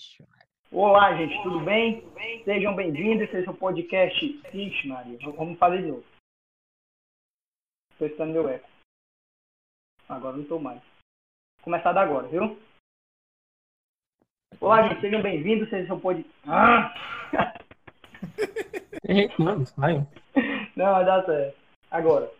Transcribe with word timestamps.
Ixi, 0.00 0.26
Olá, 0.72 1.14
gente, 1.14 1.42
tudo 1.42 1.60
bem? 1.60 2.02
Sejam 2.44 2.74
bem-vindos, 2.74 3.28
esse 3.28 3.46
é 3.46 3.50
o 3.50 3.54
podcast. 3.54 4.24
Ixi, 4.24 4.88
Maria, 4.88 5.18
vamos 5.36 5.58
fazer 5.58 5.82
de 5.82 5.88
novo. 5.88 6.04
Estou 7.92 8.08
estando 8.08 8.32
meu 8.32 8.48
eco. 8.48 8.66
Agora 10.08 10.36
não 10.36 10.42
estou 10.42 10.58
mais. 10.58 10.80
Vou 10.80 11.64
começar 11.64 11.92
da 11.92 12.00
agora, 12.00 12.26
viu? 12.28 12.58
Olá, 14.58 14.88
gente, 14.88 15.02
sejam 15.02 15.20
bem-vindos, 15.20 15.70
esse 15.70 15.90
é 15.90 15.92
o 15.92 16.00
podcast. 16.00 16.34
Ah! 16.48 16.94
Não, 19.38 19.64
vai. 19.76 19.96
Não, 20.76 21.04
dar 21.04 21.26
certo. 21.26 21.58
Agora. 21.90 22.32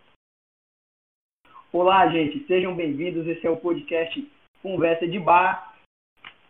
Olá, 1.75 2.09
gente, 2.09 2.47
sejam 2.47 2.75
bem-vindos, 2.75 3.27
esse 3.27 3.47
é 3.47 3.51
o 3.51 3.61
podcast 3.61 4.33
Conversa 4.63 5.07
de 5.07 5.19
Bar. 5.19 5.70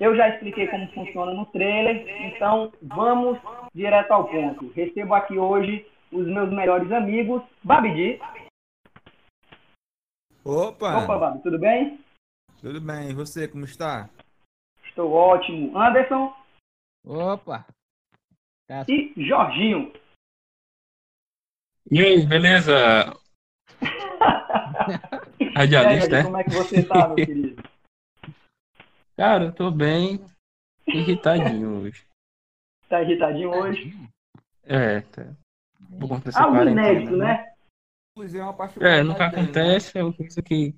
Eu 0.00 0.16
já 0.16 0.30
expliquei 0.30 0.66
como 0.66 0.90
funciona 0.95 1.34
no 1.34 1.45
trailer, 1.45 2.08
então 2.24 2.72
vamos 2.80 3.38
direto 3.74 4.10
ao 4.12 4.27
ponto. 4.27 4.72
Recebo 4.72 5.12
aqui 5.12 5.38
hoje 5.38 5.86
os 6.10 6.27
meus 6.27 6.50
melhores 6.50 6.91
amigos, 6.91 7.42
Babidi. 7.62 8.18
Opa! 10.42 11.05
Opa, 11.05 11.18
Babi, 11.18 11.42
tudo 11.42 11.58
bem? 11.58 12.00
Tudo 12.62 12.80
bem, 12.80 13.10
e 13.10 13.14
você, 13.14 13.46
como 13.46 13.66
está? 13.66 14.08
Estou 14.86 15.12
ótimo. 15.12 15.78
Anderson 15.78 16.34
Opa! 17.06 17.66
Tá- 18.66 18.86
e 18.88 19.12
Jorginho. 19.19 19.92
E 21.91 22.00
aí, 22.00 22.27
beleza? 22.27 22.72
Aí, 25.41 25.66
Radialista, 25.66 26.08
Jorginho, 26.08 26.16
é? 26.16 26.22
como 26.25 26.36
é 26.38 26.44
que 26.44 26.50
você 26.50 26.82
tá, 26.84 27.06
meu 27.08 27.16
querido? 27.16 27.69
Cara, 29.20 29.44
eu 29.44 29.52
tô 29.52 29.70
bem 29.70 30.18
irritadinho 30.88 31.82
hoje. 31.82 32.06
Tá 32.88 33.02
irritadinho 33.02 33.50
hoje? 33.50 33.92
É, 34.64 35.02
tá. 35.02 35.26
Por 36.00 36.08
conta 36.08 36.24
dessa 36.24 36.42
Algo 36.42 36.60
inédito, 36.62 37.16
né? 37.18 37.52
Inclusive, 38.16 38.42
é 38.42 38.98
É, 38.98 39.02
nunca 39.04 39.28
dele, 39.28 39.42
né? 39.42 39.42
acontece, 39.42 39.98
é 39.98 40.02
uma 40.02 40.12
coisa 40.12 40.42
que. 40.42 40.74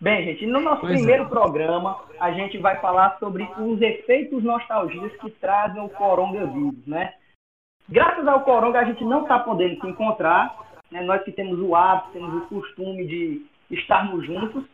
Bem, 0.00 0.24
gente, 0.26 0.46
no 0.46 0.60
nosso 0.60 0.80
Pois 0.80 0.92
é. 0.92 0.96
primeiro 0.96 1.28
programa, 1.28 2.06
a 2.20 2.32
gente 2.32 2.56
vai 2.56 2.80
falar 2.80 3.18
sobre 3.18 3.42
os 3.60 3.82
efeitos 3.82 4.42
nostalgias 4.44 5.14
que 5.16 5.30
trazem 5.32 5.82
o 5.82 5.90
coronavírus, 5.90 6.86
né? 6.86 7.18
Graças 7.88 8.26
ao 8.28 8.44
coronga, 8.44 8.78
a 8.78 8.84
gente 8.84 9.04
não 9.04 9.22
está 9.22 9.40
podendo 9.40 9.78
se 9.80 9.86
encontrar, 9.88 10.56
né? 10.90 11.02
Nós 11.02 11.22
que 11.24 11.32
temos 11.32 11.58
o 11.58 11.74
hábito, 11.74 12.12
temos 12.12 12.44
o 12.44 12.46
costume 12.46 13.06
de 13.06 13.46
estarmos 13.70 14.24
juntos, 14.24 14.64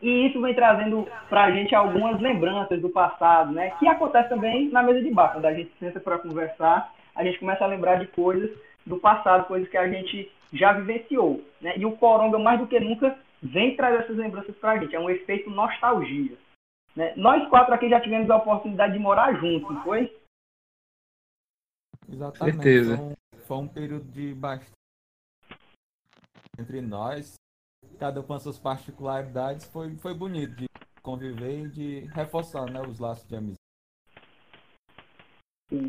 e 0.00 0.26
isso 0.26 0.40
vem 0.40 0.54
trazendo 0.54 1.08
para 1.28 1.44
a 1.44 1.50
gente 1.50 1.74
algumas 1.74 2.20
lembranças 2.20 2.80
do 2.80 2.90
passado, 2.90 3.52
né? 3.52 3.70
Que 3.78 3.88
acontece 3.88 4.28
também 4.28 4.68
na 4.70 4.82
mesa 4.82 5.00
de 5.00 5.10
bar, 5.10 5.32
quando 5.32 5.46
a 5.46 5.54
gente 5.54 5.72
senta 5.78 5.98
para 6.00 6.18
conversar, 6.18 6.92
a 7.14 7.24
gente 7.24 7.38
começa 7.38 7.64
a 7.64 7.68
lembrar 7.68 7.96
de 7.96 8.06
coisas 8.08 8.50
do 8.84 8.98
passado, 8.98 9.46
coisas 9.46 9.68
que 9.68 9.76
a 9.76 9.88
gente 9.88 10.30
já 10.52 10.72
vivenciou, 10.72 11.42
né? 11.60 11.76
E 11.76 11.86
o 11.86 11.96
coronga, 11.96 12.38
mais 12.38 12.60
do 12.60 12.66
que 12.66 12.78
nunca, 12.78 13.18
vem 13.42 13.76
trazer 13.76 14.04
essas 14.04 14.16
lembranças 14.16 14.54
para 14.56 14.72
a 14.72 14.78
gente. 14.78 14.94
É 14.94 15.00
um 15.00 15.10
efeito 15.10 15.50
nostalgia. 15.50 16.36
Né? 16.94 17.12
Nós 17.16 17.46
quatro 17.48 17.74
aqui 17.74 17.88
já 17.88 18.00
tivemos 18.00 18.30
a 18.30 18.36
oportunidade 18.36 18.92
de 18.92 18.98
morar 18.98 19.34
juntos, 19.34 19.68
não 19.74 19.82
foi? 19.82 20.16
Exatamente. 22.08 22.54
Certeza. 22.54 22.96
Foi 22.96 23.06
um, 23.06 23.16
foi 23.46 23.56
um 23.58 23.68
período 23.68 24.04
de 24.10 24.34
bastante 24.34 24.76
entre 26.58 26.80
nós, 26.80 27.34
cada 27.98 28.20
um 28.20 28.22
com 28.22 28.34
as 28.34 28.42
suas 28.42 28.58
particularidades, 28.58 29.66
foi, 29.66 29.94
foi 29.96 30.14
bonito 30.14 30.54
de 30.56 30.66
conviver 31.02 31.64
e 31.64 31.68
de 31.68 32.00
reforçar 32.14 32.70
né, 32.70 32.80
os 32.80 32.98
laços 32.98 33.26
de 33.28 33.36
amizade. 33.36 33.56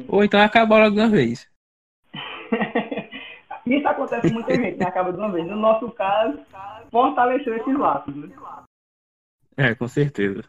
Ou 0.07 0.23
então 0.23 0.39
acaba 0.41 0.77
logo 0.79 0.95
de 0.95 1.01
uma 1.01 1.09
vez. 1.09 1.47
Isso 3.65 3.87
acontece 3.87 4.29
com 4.29 4.33
muita 4.35 4.55
gente, 4.55 4.77
né? 4.77 4.85
Acaba 4.85 5.11
de 5.11 5.17
uma 5.19 5.31
vez. 5.31 5.45
No 5.45 5.57
nosso 5.57 5.91
caso, 5.91 6.39
fortaleceu 6.89 7.55
esses 7.55 7.77
laços, 7.77 8.15
né? 8.15 8.29
É, 9.57 9.75
com 9.75 9.87
certeza. 9.87 10.43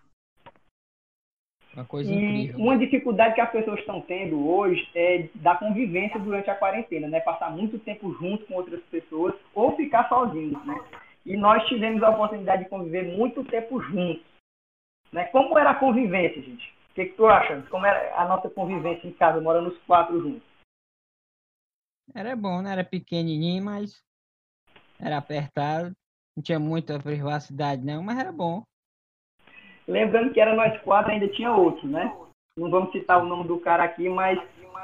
Uma 1.75 1.85
coisa 1.85 2.11
E 2.11 2.15
incrível. 2.15 2.59
uma 2.65 2.79
dificuldade 2.79 3.35
que 3.35 3.41
as 3.41 3.51
pessoas 3.51 3.81
estão 3.81 4.01
tendo 4.01 4.49
hoje 4.49 4.89
é 4.95 5.29
da 5.35 5.57
convivência 5.57 6.19
durante 6.19 6.49
a 6.51 6.55
quarentena, 6.55 7.09
né? 7.09 7.21
Passar 7.21 7.51
muito 7.51 7.79
tempo 7.79 8.13
junto 8.15 8.47
com 8.47 8.55
outras 8.55 8.81
pessoas 8.85 9.35
ou 9.55 9.77
ficar 9.77 10.09
sozinhos, 10.09 10.65
né? 10.65 10.75
E 11.29 11.37
nós 11.37 11.63
tivemos 11.69 12.03
a 12.03 12.09
oportunidade 12.09 12.65
de 12.65 12.71
conviver 12.71 13.15
muito 13.15 13.45
tempo 13.45 13.83
juntos. 13.83 14.25
Né? 15.13 15.27
Como 15.27 15.59
era 15.59 15.73
a 15.73 15.79
convivência, 15.79 16.41
gente? 16.41 16.75
O 16.91 16.95
que, 16.95 17.05
que 17.05 17.17
tu 17.17 17.27
acha? 17.27 17.61
Como 17.69 17.85
era 17.85 18.19
a 18.19 18.27
nossa 18.27 18.49
convivência 18.49 19.07
em 19.07 19.13
casa, 19.13 19.39
morando 19.39 19.69
os 19.69 19.79
quatro 19.83 20.19
juntos? 20.23 20.49
Era 22.15 22.35
bom, 22.35 22.63
né? 22.63 22.73
Era 22.73 22.83
pequenininho, 22.83 23.63
mas 23.63 24.03
era 24.99 25.19
apertado. 25.19 25.93
Não 26.35 26.43
tinha 26.43 26.59
muita 26.59 26.99
privacidade, 26.99 27.85
não, 27.85 28.03
mas 28.03 28.19
era 28.19 28.33
bom. 28.33 28.63
Lembrando 29.87 30.33
que 30.33 30.41
era 30.41 30.55
nós 30.55 30.81
quatro, 30.81 31.13
ainda 31.13 31.29
tinha 31.29 31.53
outro, 31.53 31.87
né? 31.87 32.11
Não 32.57 32.71
vamos 32.71 32.91
citar 32.91 33.23
o 33.23 33.27
nome 33.27 33.47
do 33.47 33.61
cara 33.61 33.85
aqui, 33.85 34.09
mas 34.09 34.41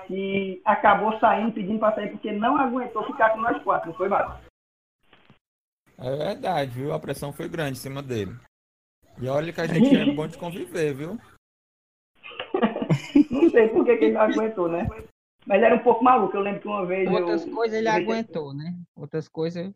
que 0.06 0.60
acabou 0.62 1.18
saindo, 1.18 1.52
pedindo 1.52 1.78
para 1.78 1.94
sair, 1.94 2.10
porque 2.10 2.32
não 2.32 2.58
aguentou 2.58 3.02
ficar 3.06 3.30
com 3.30 3.40
nós 3.40 3.62
quatro, 3.62 3.88
não 3.88 3.96
foi, 3.96 4.10
Bato? 4.10 4.44
É 5.98 6.16
verdade, 6.16 6.70
viu? 6.72 6.92
A 6.92 6.98
pressão 6.98 7.32
foi 7.32 7.48
grande 7.48 7.78
em 7.78 7.80
cima 7.80 8.02
dele. 8.02 8.34
E 9.20 9.28
olha 9.28 9.52
que 9.52 9.60
a 9.60 9.66
gente 9.66 9.96
é 9.96 10.12
bom 10.12 10.26
de 10.26 10.36
conviver, 10.36 10.92
viu? 10.94 11.18
Não 13.30 13.50
sei 13.50 13.68
por 13.68 13.84
que, 13.84 13.96
que 13.96 14.04
ele 14.06 14.14
não 14.14 14.22
aguentou, 14.22 14.68
né? 14.68 14.88
Mas 15.46 15.62
era 15.62 15.74
um 15.74 15.78
pouco 15.80 16.02
maluco. 16.02 16.36
Eu 16.36 16.40
lembro 16.40 16.60
que 16.60 16.68
uma 16.68 16.86
vez. 16.86 17.08
Outras 17.10 17.46
eu... 17.46 17.54
coisas 17.54 17.78
ele 17.78 17.88
eu- 17.88 17.92
aguentou, 17.92 18.54
né? 18.54 18.74
Outras 18.96 19.28
coisas, 19.28 19.72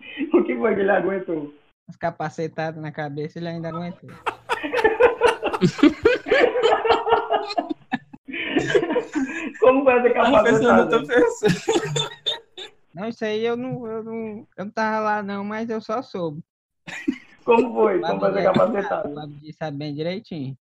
O 0.32 0.42
que 0.44 0.56
foi 0.56 0.74
que 0.74 0.80
ele 0.80 0.90
aguentou? 0.90 1.54
as 1.88 1.96
capacetadas 1.96 2.80
na 2.82 2.92
cabeça, 2.92 3.38
ele 3.38 3.48
ainda 3.48 3.68
aguentou. 3.70 4.10
Como 9.60 9.90
essa 9.90 10.10
Tava 10.14 10.42
pensando, 10.44 10.92
eu 10.92 11.04
capacidade? 11.04 11.06
tô 11.06 11.06
pensando. 11.06 12.10
Não, 12.98 13.08
isso 13.08 13.24
aí 13.24 13.46
eu 13.46 13.56
não, 13.56 13.86
eu 13.86 14.02
não, 14.02 14.48
eu 14.56 14.64
não 14.64 14.72
tava 14.72 14.98
lá 14.98 15.22
não, 15.22 15.44
mas 15.44 15.70
eu 15.70 15.80
só 15.80 16.02
soube. 16.02 16.42
Como 17.44 17.72
foi? 17.72 18.00
Como 18.00 18.18
foi 18.18 18.44
essa 18.76 19.06
O? 19.06 19.14
Babidi 19.14 19.52
sabe 19.52 19.76
bem 19.76 19.94
direitinho. 19.94 20.58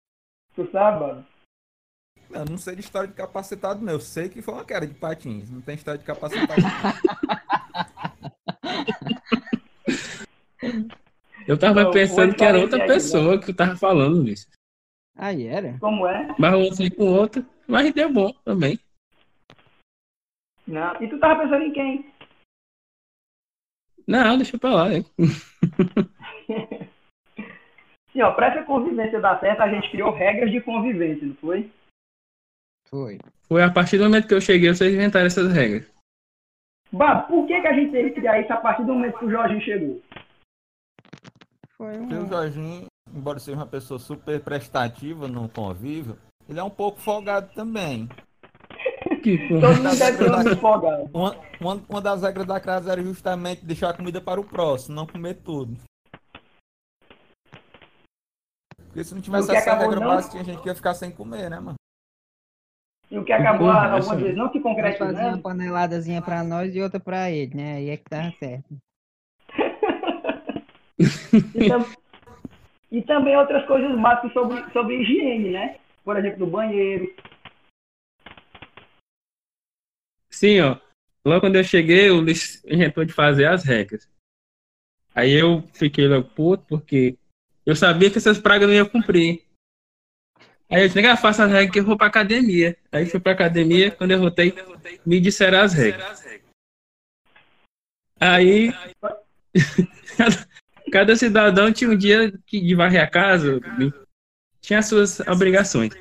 Tu 0.57 0.69
sabe, 0.73 0.99
mano? 0.99 1.25
Eu 2.31 2.45
não 2.45 2.59
sei 2.59 2.75
de 2.75 2.81
história 2.81 3.07
de 3.07 3.15
capacitado, 3.15 3.85
não. 3.85 3.93
Eu 3.93 4.01
sei 4.01 4.29
que 4.29 4.43
foi 4.43 4.53
uma 4.53 4.65
queda 4.65 4.85
de 4.85 4.95
patins. 4.95 5.49
Não 5.49 5.61
tem 5.61 5.77
história 5.77 5.99
de 5.99 6.05
capacitado. 6.05 6.61
Eu 11.47 11.59
tava 11.59 11.85
Não, 11.85 11.91
pensando 11.91 12.35
que 12.35 12.43
era 12.43 12.59
outra 12.59 12.83
aí, 12.83 12.89
né? 12.89 12.95
pessoa 12.95 13.39
que 13.39 13.51
eu 13.51 13.55
tava 13.55 13.77
falando 13.77 14.27
isso. 14.27 14.49
Aí 15.15 15.47
era? 15.47 15.79
Como 15.79 16.07
é? 16.07 16.35
Mas 16.39 16.55
eu 16.55 16.75
fui 16.75 16.91
com 16.91 17.05
outra, 17.13 17.45
mas 17.69 17.93
deu 17.93 18.11
bom 18.11 18.33
também. 18.45 18.81
Não. 20.67 21.03
E 21.03 21.09
tu 21.09 21.19
tava 21.19 21.43
pensando 21.43 21.65
em 21.65 21.73
quem? 21.73 22.14
Não, 24.07 24.37
deixa 24.37 24.59
pra 24.59 24.71
lá. 24.71 24.89
né? 24.89 25.05
Sim, 28.13 28.23
ó, 28.23 28.33
pra 28.33 28.47
essa 28.47 28.63
convivência 28.65 29.21
dar 29.21 29.41
certo, 29.41 29.61
a 29.61 29.69
gente 29.69 29.91
criou 29.91 30.13
regras 30.13 30.51
de 30.51 30.61
convivência, 30.61 31.27
não 31.27 31.35
foi? 31.35 31.69
Foi. 32.89 33.19
Foi 33.49 33.63
a 33.63 33.71
partir 33.71 33.99
do 33.99 34.05
momento 34.05 34.29
que 34.29 34.35
eu 34.35 34.41
cheguei, 34.41 34.73
vocês 34.73 34.95
inventaram 34.95 35.27
essas 35.27 35.53
regras. 35.53 35.93
Bah, 36.93 37.23
por 37.23 37.45
que, 37.47 37.61
que 37.61 37.67
a 37.67 37.73
gente 37.73 37.91
teve 37.91 38.11
que 38.11 38.21
criar 38.21 38.41
isso 38.41 38.53
a 38.53 38.57
partir 38.59 38.85
do 38.85 38.95
momento 38.95 39.19
que 39.19 39.25
o 39.25 39.31
Jorginho 39.31 39.61
chegou? 39.63 40.01
Foi 41.77 41.99
Porque 41.99 42.15
o 42.15 42.23
um... 42.23 42.29
Jorginho, 42.29 42.87
embora 43.13 43.41
seja 43.41 43.57
uma 43.57 43.67
pessoa 43.67 43.99
super 43.99 44.41
prestativa 44.41 45.27
no 45.27 45.49
convívio, 45.49 46.17
ele 46.49 46.61
é 46.61 46.63
um 46.63 46.71
pouco 46.71 47.01
folgado 47.01 47.53
também. 47.53 48.09
Que 49.25 49.49
Todo 49.49 49.61
porra. 49.63 49.73
mundo 49.75 49.99
deve 49.99 50.19
ter 50.19 50.31
um 50.31 50.53
empolgado. 50.53 51.11
Uma, 51.15 51.37
uma, 51.61 51.83
uma 51.89 52.01
das 52.01 52.21
regras 52.23 52.47
da 52.47 52.61
casa 52.61 52.93
era 52.93 53.03
justamente 53.03 53.65
deixar 53.65 53.89
a 53.91 53.95
comida 53.97 54.21
para 54.21 54.39
o 54.41 54.45
próximo, 54.45 54.95
não 54.95 55.07
comer 55.07 55.35
tudo. 55.37 55.77
Porque 58.87 59.03
se 59.03 59.15
não 59.15 59.23
tivesse 59.23 59.51
essa 59.51 59.71
acabou 59.73 59.89
regra 59.91 60.05
não- 60.05 60.15
básica, 60.15 60.33
tinha 60.33 60.45
gente 60.45 60.67
ia 60.67 60.75
ficar 60.75 60.93
sem 60.95 61.11
comer, 61.11 61.49
né, 61.49 61.59
mano? 61.59 61.75
E 63.11 63.19
o 63.19 63.25
que 63.25 63.33
acabou 63.33 63.67
Porra, 63.69 63.85
algumas 63.85 64.07
essa- 64.07 64.17
vezes 64.17 64.37
não 64.37 64.53
se 64.53 64.59
Nós 64.61 64.99
fazia 64.99 65.27
uma 65.29 65.39
paneladazinha 65.39 66.21
pra 66.23 66.45
nós 66.45 66.75
e 66.75 66.81
outra 66.83 67.01
pra 67.01 67.31
ele, 67.31 67.55
né? 67.55 67.77
Aí 67.77 67.91
é 67.91 67.97
que 67.97 68.05
tava 68.05 68.31
certo. 68.39 68.77
E, 71.55 71.69
tam- 71.69 71.87
e 72.93 73.03
também 73.03 73.37
outras 73.37 73.67
coisas 73.67 73.99
básicas 74.01 74.33
sobre, 74.33 74.71
sobre 74.73 75.01
higiene, 75.03 75.51
né? 75.51 75.77
Por 76.05 76.17
exemplo, 76.17 76.39
do 76.41 76.47
banheiro. 76.47 77.13
Sim, 80.35 80.61
ó. 80.61 80.77
Logo 81.25 81.41
quando 81.41 81.57
eu 81.57 81.65
cheguei, 81.65 82.11
o 82.11 82.21
Luiz 82.21 82.63
inventou 82.65 83.05
de 83.05 83.13
fazer 83.13 83.47
as 83.47 83.63
regras. 83.65 84.09
Aí 85.15 85.33
eu 85.33 85.63
fiquei 85.73 86.09
logo 86.09 86.29
puto, 86.31 86.65
porque 86.69 87.17
eu 87.65 87.77
sabia 87.77 88.11
que 88.11 88.19
essas 88.19 88.39
pragas 88.39 88.69
não 88.69 88.75
iam 88.75 88.89
cumprir. 88.89 89.45
Aí 90.69 90.83
eu 90.83 90.89
disse, 90.89 91.17
faço 91.17 91.43
as 91.43 91.51
regras 91.51 91.71
que 91.71 91.79
eu 91.79 91.85
vou 91.85 91.97
pra 91.97 92.09
academia. 92.09 92.77
Aí 92.91 93.07
fui 93.07 93.21
pra 93.21 93.31
academia, 93.33 93.93
quando 93.93 94.11
eu 94.11 94.19
voltei, 94.19 94.53
me 95.07 95.21
disseram 95.21 95.61
as 95.61 95.73
regras. 95.73 96.25
Aí, 98.19 98.73
cada, 100.91 101.15
cidadão 101.15 101.73
tinha 101.73 101.91
um 101.91 101.97
dia 101.97 102.33
de 102.51 102.75
varrer 102.75 103.03
a 103.03 103.07
casa, 103.07 103.61
tinha 104.61 104.81
as 104.81 104.87
suas 104.87 105.21
obrigações. 105.21 105.95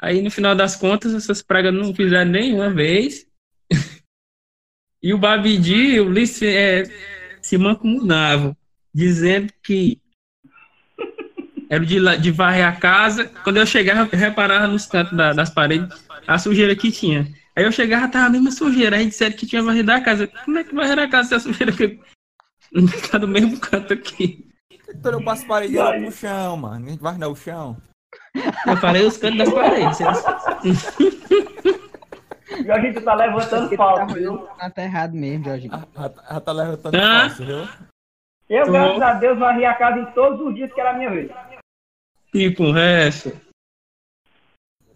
Aí, 0.00 0.22
no 0.22 0.30
final 0.30 0.54
das 0.54 0.76
contas, 0.76 1.14
essas 1.14 1.42
pragas 1.42 1.74
não 1.74 1.94
fizeram 1.94 2.30
nenhuma 2.30 2.70
vez. 2.70 3.26
e 5.02 5.12
o 5.12 5.18
Babidi, 5.18 5.98
o 6.00 6.08
Lice, 6.08 6.46
é, 6.46 6.84
se 7.42 7.58
mancomunavam, 7.58 8.56
dizendo 8.94 9.52
que 9.62 10.00
era 11.68 11.84
de, 11.84 11.98
de 12.20 12.30
varrer 12.30 12.66
a 12.66 12.72
casa. 12.72 13.26
Quando 13.44 13.58
eu 13.58 13.66
chegava, 13.66 14.08
eu 14.10 14.18
reparava 14.18 14.66
nos 14.66 14.86
cantos 14.86 15.16
da, 15.16 15.32
das 15.32 15.50
paredes 15.50 15.88
a 16.26 16.38
sujeira 16.38 16.74
que 16.74 16.90
tinha. 16.90 17.26
Aí 17.54 17.64
eu 17.64 17.72
chegava, 17.72 18.08
tava 18.08 18.26
a 18.26 18.30
mesma 18.30 18.50
sujeira. 18.50 18.96
Aí 18.96 19.06
disseram 19.06 19.36
que 19.36 19.46
tinha 19.46 19.62
varrido 19.62 19.90
a 19.90 20.00
casa. 20.00 20.26
Como 20.44 20.58
é 20.58 20.64
que 20.64 20.74
varrer 20.74 20.98
a 20.98 21.08
casa 21.08 21.28
se 21.28 21.34
a 21.34 21.40
sujeira 21.40 21.72
que 21.72 21.98
tá 23.10 23.18
no 23.18 23.28
mesmo 23.28 23.58
canto 23.58 23.92
aqui? 23.92 24.46
Então 24.88 25.12
eu 25.12 25.22
passo 25.22 25.46
parede 25.46 25.74
no 25.74 26.12
chão, 26.12 26.56
mano. 26.56 26.86
A 26.86 26.90
gente 26.90 27.00
varre 27.00 27.18
no 27.18 27.36
chão. 27.36 27.76
Eu 28.66 28.76
falei 28.78 29.04
os 29.04 29.16
cantos 29.16 29.38
das 29.38 29.52
paredes. 29.52 29.98
Jorginho, 32.66 32.94
tu 32.94 33.00
tá 33.02 33.14
levantando 33.14 33.76
falso, 33.76 34.14
viu? 34.14 34.38
Tá 34.74 34.82
errado 34.82 35.12
mesmo, 35.14 35.44
Jorginho. 35.44 35.72
Já, 35.94 36.12
já 36.34 36.40
tá 36.40 36.52
levantando 36.52 36.96
Ah. 36.96 37.20
falso, 37.28 37.44
viu? 37.44 37.68
Eu, 38.48 38.64
Tô. 38.64 38.72
graças 38.72 39.02
a 39.02 39.12
Deus, 39.14 39.38
varri 39.38 39.64
a 39.64 39.74
casa 39.74 39.98
em 40.00 40.06
todos 40.12 40.40
os 40.40 40.54
dias 40.54 40.72
que 40.72 40.80
era 40.80 40.90
a 40.90 40.94
minha 40.94 41.10
vez. 41.10 41.30
E 42.34 42.50
com 42.54 42.64
o 42.64 42.72
resto. 42.72 43.32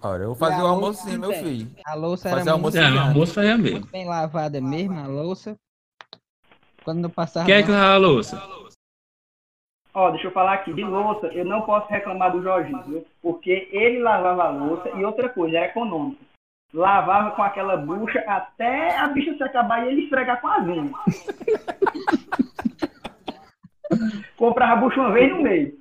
Olha, 0.00 0.22
eu 0.22 0.26
vou 0.28 0.34
fazer 0.34 0.62
o 0.62 0.66
almocinho, 0.66 1.20
meu 1.20 1.32
filho. 1.32 1.70
A 1.86 1.94
louça 1.94 2.28
Fazer 2.30 2.48
era 2.48 2.58
muito, 2.58 2.76
almoço 2.76 2.78
É, 2.78 2.90
o 2.90 3.00
almoço 3.08 3.34
foi 3.34 3.50
a 3.50 3.58
mesmo. 3.58 3.86
bem 3.86 4.06
lavada 4.06 4.60
mesmo, 4.60 4.98
a 4.98 5.06
louça. 5.06 5.54
Quando 6.82 7.00
não 7.02 7.10
passava... 7.10 7.46
Quem 7.46 7.54
é 7.54 7.62
que 7.62 7.70
lava 7.70 7.94
a 7.94 7.98
louça? 7.98 8.42
Ó, 9.94 10.10
deixa 10.10 10.28
eu 10.28 10.32
falar 10.32 10.54
aqui, 10.54 10.72
de 10.72 10.82
louça, 10.82 11.26
eu 11.28 11.44
não 11.44 11.62
posso 11.62 11.86
reclamar 11.88 12.32
do 12.32 12.42
Jorginho, 12.42 12.82
viu? 12.84 13.06
Porque 13.20 13.68
ele 13.70 13.98
lavava 13.98 14.44
a 14.44 14.50
louça 14.50 14.88
e 14.90 15.04
outra 15.04 15.28
coisa, 15.28 15.58
era 15.58 15.66
econômico. 15.66 16.24
Lavava 16.72 17.36
com 17.36 17.42
aquela 17.42 17.76
bucha 17.76 18.20
até 18.20 18.96
a 18.96 19.08
bicha 19.08 19.36
se 19.36 19.42
acabar 19.42 19.84
e 19.84 19.88
ele 19.90 20.04
esfregar 20.04 20.40
com 20.40 20.48
as 20.48 20.66
unhas. 20.66 20.92
Comprava 24.38 24.72
a 24.72 24.76
bucha 24.76 24.98
uma 24.98 25.12
vez 25.12 25.30
no 25.30 25.42
mês. 25.42 25.74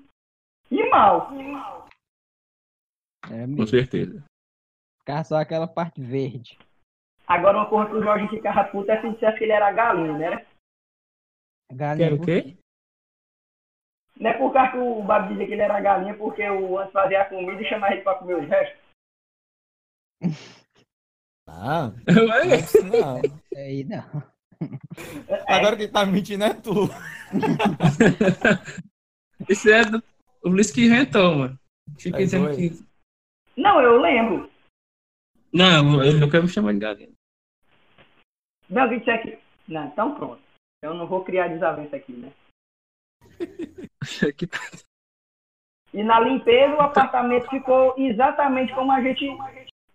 E 0.69 0.89
mal. 0.89 1.33
Era 3.29 3.47
Com 3.55 3.65
certeza. 3.65 4.21
Ficava 4.99 5.23
só 5.23 5.37
aquela 5.37 5.67
parte 5.67 6.01
verde. 6.01 6.59
Agora 7.25 7.59
uma 7.59 7.69
coisa 7.69 7.89
que 7.89 7.95
o 7.95 8.03
Jorginho 8.03 8.29
ficava 8.29 8.65
puto 8.65 8.91
é 8.91 8.99
se 8.99 9.09
dissesse 9.09 9.37
que 9.37 9.45
ele 9.45 9.53
era 9.53 9.71
galinha, 9.71 10.17
né? 10.17 10.45
A 11.71 11.75
galinha 11.75 12.09
Quero 12.09 12.21
o 12.21 12.25
quê? 12.25 12.57
Não 14.19 14.29
é 14.29 14.37
por 14.37 14.53
causa 14.53 14.71
que 14.71 14.77
o 14.77 15.03
Babi 15.03 15.29
dizia 15.29 15.47
que 15.47 15.53
ele 15.53 15.61
era 15.61 15.81
galinha, 15.81 16.15
porque 16.15 16.47
o 16.47 16.77
antes 16.77 16.93
fazia 16.93 17.21
a 17.21 17.25
comida 17.25 17.61
e 17.61 17.65
chamava 17.65 17.93
ele 17.93 18.03
pra 18.03 18.15
comer 18.15 18.35
os 18.35 18.47
restos. 18.47 18.79
Ah, 21.47 21.91
Ué, 22.07 22.57
não. 22.83 23.19
Isso 23.19 23.41
aí 23.57 23.83
não. 23.83 24.23
Agora 25.47 25.75
quem 25.75 25.91
tá 25.91 26.05
mentindo 26.05 26.43
é 26.43 26.53
tu. 26.53 26.87
Isso 29.49 29.69
é 29.69 29.83
do... 29.83 30.03
o 30.43 30.49
Luiz 30.49 30.71
que 30.71 30.85
inventou, 30.85 31.35
mano. 31.35 31.59
Fica 31.97 32.17
É 32.17 32.21
dizendo 32.21 32.55
que. 32.55 32.71
Não, 33.57 33.81
eu 33.81 33.99
lembro. 33.99 34.49
Não, 35.51 36.03
ele 36.03 36.19
não 36.19 36.29
quer 36.29 36.41
me 36.41 36.47
chamar 36.47 36.73
de 36.73 36.79
galinha. 36.79 37.11
Não, 38.69 38.87
que 38.87 38.99
disser 38.99 39.21
que... 39.21 39.37
Não, 39.67 39.87
então 39.87 40.15
pronto. 40.15 40.41
Eu 40.81 40.93
não 40.93 41.05
vou 41.05 41.25
criar 41.25 41.49
desavença 41.49 41.97
aqui, 41.97 42.13
né? 42.13 42.31
Que 44.35 44.47
E 45.93 46.03
na 46.03 46.19
limpeza 46.19 46.75
o 46.75 46.81
apartamento 46.81 47.49
ficou 47.49 47.93
exatamente 47.97 48.73
como 48.73 48.91
a 48.91 49.01
gente 49.01 49.25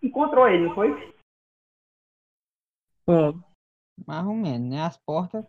encontrou 0.02 0.48
ele, 0.48 0.68
não 0.68 0.74
foi? 0.74 1.14
Bom, 3.06 3.40
Mais 4.06 4.26
ou 4.26 4.34
menos, 4.34 4.68
né? 4.68 4.82
As 4.82 4.98
portas... 4.98 5.44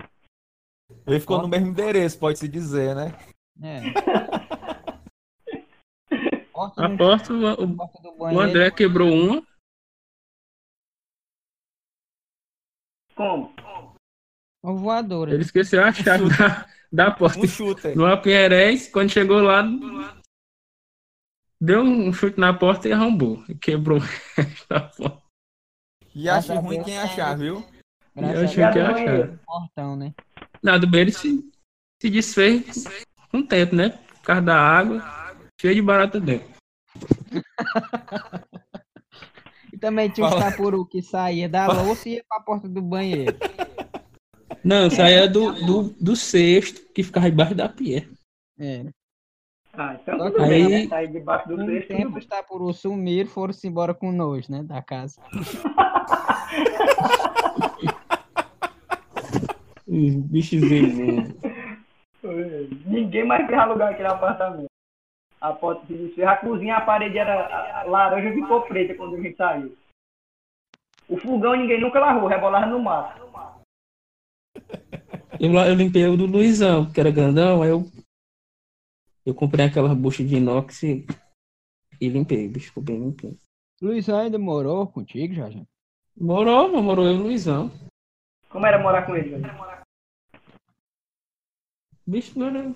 Ele 1.06 1.20
ficou 1.20 1.42
no 1.42 1.48
mesmo 1.50 1.68
endereço, 1.68 2.18
pode-se 2.18 2.48
dizer, 2.48 2.96
né? 2.96 3.12
É. 3.62 3.82
Porta, 6.58 6.86
a 6.86 6.98
porta, 6.98 7.34
o, 7.34 7.64
o- 7.66 7.76
porta 7.78 8.02
do 8.02 8.10
o 8.10 8.18
banheiro. 8.18 8.50
André 8.50 8.72
quebrou 8.72 9.10
uma. 9.12 9.46
Como? 13.16 13.54
Uma 14.64 14.74
voadora. 14.74 15.34
Ele 15.34 15.44
esqueceu 15.44 15.84
a 15.84 15.92
chave 15.92 16.24
da, 16.36 16.68
da 16.92 17.12
porta. 17.12 17.40
Um 17.40 17.48
shooter. 17.48 17.96
No 17.98 18.06
Alpierés, 18.06 18.88
quando 18.88 19.10
chegou 19.12 19.42
lá, 19.42 19.64
deu 21.60 21.82
um 21.82 22.12
chute 22.14 22.40
na 22.40 22.54
porta 22.54 22.88
e 22.88 22.94
arrombou. 22.94 23.44
E 23.50 23.56
quebrou 23.56 24.00
porta. 24.68 25.22
E 26.16 26.28
acho 26.30 26.48
Graças 26.48 26.64
ruim 26.66 26.84
quem 26.84 26.96
tá 26.96 27.04
achar, 27.04 27.38
viu? 27.38 27.64
Graças 28.16 28.36
Eu 28.36 28.42
a 28.42 28.46
achei 28.46 28.64
Deus, 28.64 28.74
que 28.74 28.80
ia 28.80 28.84
do 28.84 29.24
achar. 29.24 29.40
portão, 29.46 29.96
né? 29.96 30.14
Nada, 30.64 30.80
do 30.80 30.88
banheiro 30.88 31.12
se, 31.12 31.48
se 32.02 32.10
desfez 32.10 32.86
com 33.30 33.40
o 33.40 33.48
tempo, 33.48 33.76
né? 33.76 33.90
Por 33.90 34.22
causa 34.24 34.42
da 34.42 34.60
água, 34.60 35.04
cheio 35.62 35.76
de 35.76 35.82
barata 35.82 36.20
dentro. 36.20 36.48
E 39.72 39.80
também 39.80 40.10
tinha 40.10 40.26
um 40.26 40.30
Fala. 40.32 40.50
tapuru 40.50 40.84
que 40.88 41.04
saía 41.04 41.48
da 41.48 41.68
louça 41.84 42.10
e 42.10 42.14
ia 42.14 42.24
pra 42.28 42.40
porta 42.40 42.68
do 42.68 42.82
banheiro. 42.82 43.38
Não, 44.64 44.90
saía 44.90 45.28
do, 45.28 45.52
do, 45.66 45.84
do 46.00 46.16
cesto 46.16 46.82
que 46.94 47.04
ficava 47.04 47.28
embaixo 47.28 47.54
da 47.56 47.68
pia. 47.70 48.08
É. 48.60 48.86
Ah, 49.74 49.94
então 50.02 50.18
Só 50.18 50.26
tudo 50.32 50.36
que 50.42 50.48
bem, 50.50 50.66
aí- 50.66 50.84
né? 50.84 50.88
Sair 50.90 51.08
debaixo 51.12 51.48
do 51.50 51.56
Com 51.58 51.64
o 51.64 51.66
cesto, 51.68 51.88
tudo 51.88 51.98
tempo, 51.98 52.10
bem. 52.12 52.20
os 52.20 52.26
tapurus 52.26 52.80
sumiram 52.80 53.30
foram-se 53.30 53.68
embora 53.68 53.94
com 53.94 54.12
nojo, 54.12 54.52
né? 54.52 54.64
Da 54.64 54.82
casa. 54.82 55.22
Os 59.88 60.16
bichozinhos. 60.16 61.34
Ninguém 62.86 63.26
mais 63.26 63.48
quer 63.48 63.56
alugar 63.60 63.92
aquele 63.94 64.08
apartamento. 64.08 64.68
A 65.40 65.54
porta 65.54 65.86
se 65.86 65.94
desfez. 65.94 66.28
A 66.28 66.36
cozinha, 66.36 66.76
a 66.78 66.82
parede 66.82 67.18
era 67.18 67.84
laranja 67.84 68.34
ficou 68.34 68.62
preta 68.64 68.96
quando 68.96 69.16
a 69.16 69.22
gente 69.22 69.38
saiu. 69.38 69.78
O 71.08 71.18
fogão 71.18 71.56
ninguém 71.56 71.80
nunca 71.80 72.00
lavou, 72.00 72.28
rebolava 72.28 72.66
no 72.66 72.80
mato. 72.82 73.22
Eu, 75.40 75.54
eu 75.54 75.76
limpei 75.76 76.06
o 76.08 76.18
do 76.18 76.26
Luizão, 76.26 76.92
que 76.92 77.00
era 77.00 77.12
grandão, 77.12 77.62
aí 77.62 77.70
eu, 77.70 77.86
eu 79.26 79.36
comprei 79.36 79.66
aquela 79.66 79.94
bucha 79.94 80.24
de 80.24 80.36
inox 80.38 80.84
e, 80.84 81.06
e 82.02 82.10
limpei. 82.10 82.48
O 82.48 82.52
bicho 82.52 82.68
ficou 82.68 82.84
bem 82.84 83.00
limpinho. 83.00 83.38
Luiz 83.82 84.10
ainda 84.10 84.40
morou 84.40 84.88
contigo, 84.88 85.36
Jorge? 85.36 85.64
Morou, 86.20 86.72
mas 86.72 86.84
morou 86.84 87.06
eu 87.06 87.14
e 87.14 87.18
o 87.18 87.24
Luizão. 87.24 87.72
Como 88.50 88.66
era 88.66 88.82
morar 88.82 89.06
com 89.06 89.16
ele? 89.16 89.30
velho? 89.30 89.46
O 92.08 92.12
bicho 92.12 92.40
não 92.40 92.48
era. 92.48 92.76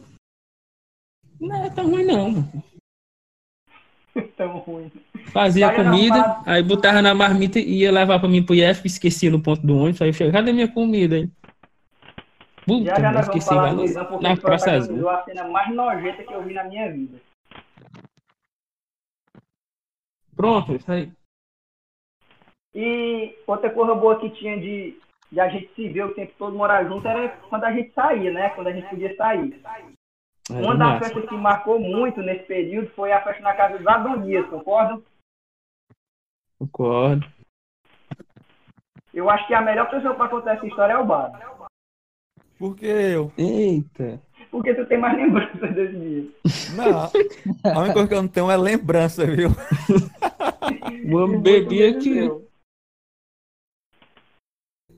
Não 1.40 1.66
é 1.66 1.70
tão 1.72 1.90
ruim, 1.90 2.06
não. 2.06 2.32
mano. 2.32 2.64
Tão 4.36 4.58
ruim. 4.60 4.92
Fazia 5.32 5.68
Vai 5.68 5.76
comida, 5.78 6.42
aí 6.46 6.62
botava 6.62 7.02
na 7.02 7.16
marmita 7.16 7.60
e 7.60 7.80
ia 7.80 7.92
levar 7.92 8.20
pra 8.20 8.28
mim 8.28 8.44
pro 8.44 8.54
IF, 8.54 8.86
esquecia 8.86 9.32
no 9.32 9.42
ponto 9.42 9.66
do 9.66 9.78
ônibus, 9.78 10.02
aí 10.02 10.10
eu 10.10 10.14
chegava, 10.14 10.40
cadê 10.40 10.52
minha 10.52 10.68
comida 10.68 11.16
aí? 11.16 11.30
Puta, 12.66 12.86
Já 12.86 13.00
já 13.00 13.12
nós 13.12 13.28
esqueci 13.28 13.54
no- 13.56 14.22
na 14.22 14.38
Praça 14.38 14.72
Azul. 14.72 15.10
a 15.10 15.24
cena 15.24 15.48
mais 15.48 15.74
nojenta 15.74 16.24
que 16.24 16.34
eu 16.34 16.44
vi 16.44 16.54
na 16.54 16.64
minha 16.66 16.92
vida. 16.92 17.20
Pronto, 20.36 20.74
isso 20.76 20.92
aí. 20.92 21.12
E 22.74 23.36
outra 23.46 23.70
coisa 23.70 23.94
boa 23.96 24.20
que 24.20 24.30
tinha 24.30 24.58
de, 24.60 24.98
de 25.32 25.40
a 25.40 25.50
gente 25.50 25.74
se 25.74 25.90
ver 25.90 26.06
o 26.06 26.14
tempo 26.14 26.34
todo 26.38 26.56
morar 26.56 26.86
junto 26.86 27.06
era 27.08 27.30
quando 27.50 27.66
a 27.66 27.72
gente 27.74 27.92
saía, 27.94 28.32
né? 28.32 28.50
Quando 28.52 28.68
a 28.68 28.72
gente 28.72 28.88
podia 28.90 29.16
sair. 29.16 29.62
Era 30.50 30.62
Uma 30.64 30.76
das 30.76 31.00
festas 31.00 31.28
que 31.30 31.36
marcou 31.36 31.80
muito 31.80 32.22
nesse 32.22 32.46
período 32.46 32.90
foi 32.92 33.12
a 33.12 33.22
festa 33.24 33.42
na 33.42 33.54
casa 33.56 33.78
dos 33.78 33.88
Adonias, 33.88 34.48
concordam? 34.50 35.04
Concordo. 36.60 37.26
Eu 39.14 39.30
acho 39.30 39.46
que 39.48 39.54
a 39.54 39.62
melhor 39.62 39.90
pessoa 39.90 40.14
para 40.16 40.30
contar 40.30 40.56
essa 40.56 40.66
história 40.66 40.94
é 40.94 40.98
o 40.98 41.06
Bar. 41.06 41.61
Por 42.62 42.76
que 42.76 42.86
eu? 42.86 43.32
Eita. 43.36 44.22
Porque 44.52 44.76
tu 44.76 44.86
tem 44.86 45.00
mais 45.00 45.18
lembranças 45.18 45.74
desse 45.74 45.98
dia. 45.98 46.32
Não. 46.76 47.72
A 47.74 47.80
única 47.80 47.94
coisa 47.94 48.08
que 48.08 48.14
eu 48.14 48.22
não 48.22 48.30
tenho 48.30 48.52
é 48.52 48.56
lembrança, 48.56 49.26
viu? 49.26 49.50
O 51.12 51.18
homem 51.18 51.42
bebia 51.42 51.98
que. 51.98 52.30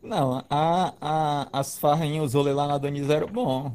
Não, 0.01 0.45
a, 0.49 0.93
a, 0.99 1.49
as 1.53 1.79
farrinhas, 1.79 2.25
os 2.25 2.33
rolês 2.33 2.53
lá 2.53 2.67
na 2.67 2.77
Doniz 2.77 3.09
eram 3.09 3.27
bom. 3.27 3.73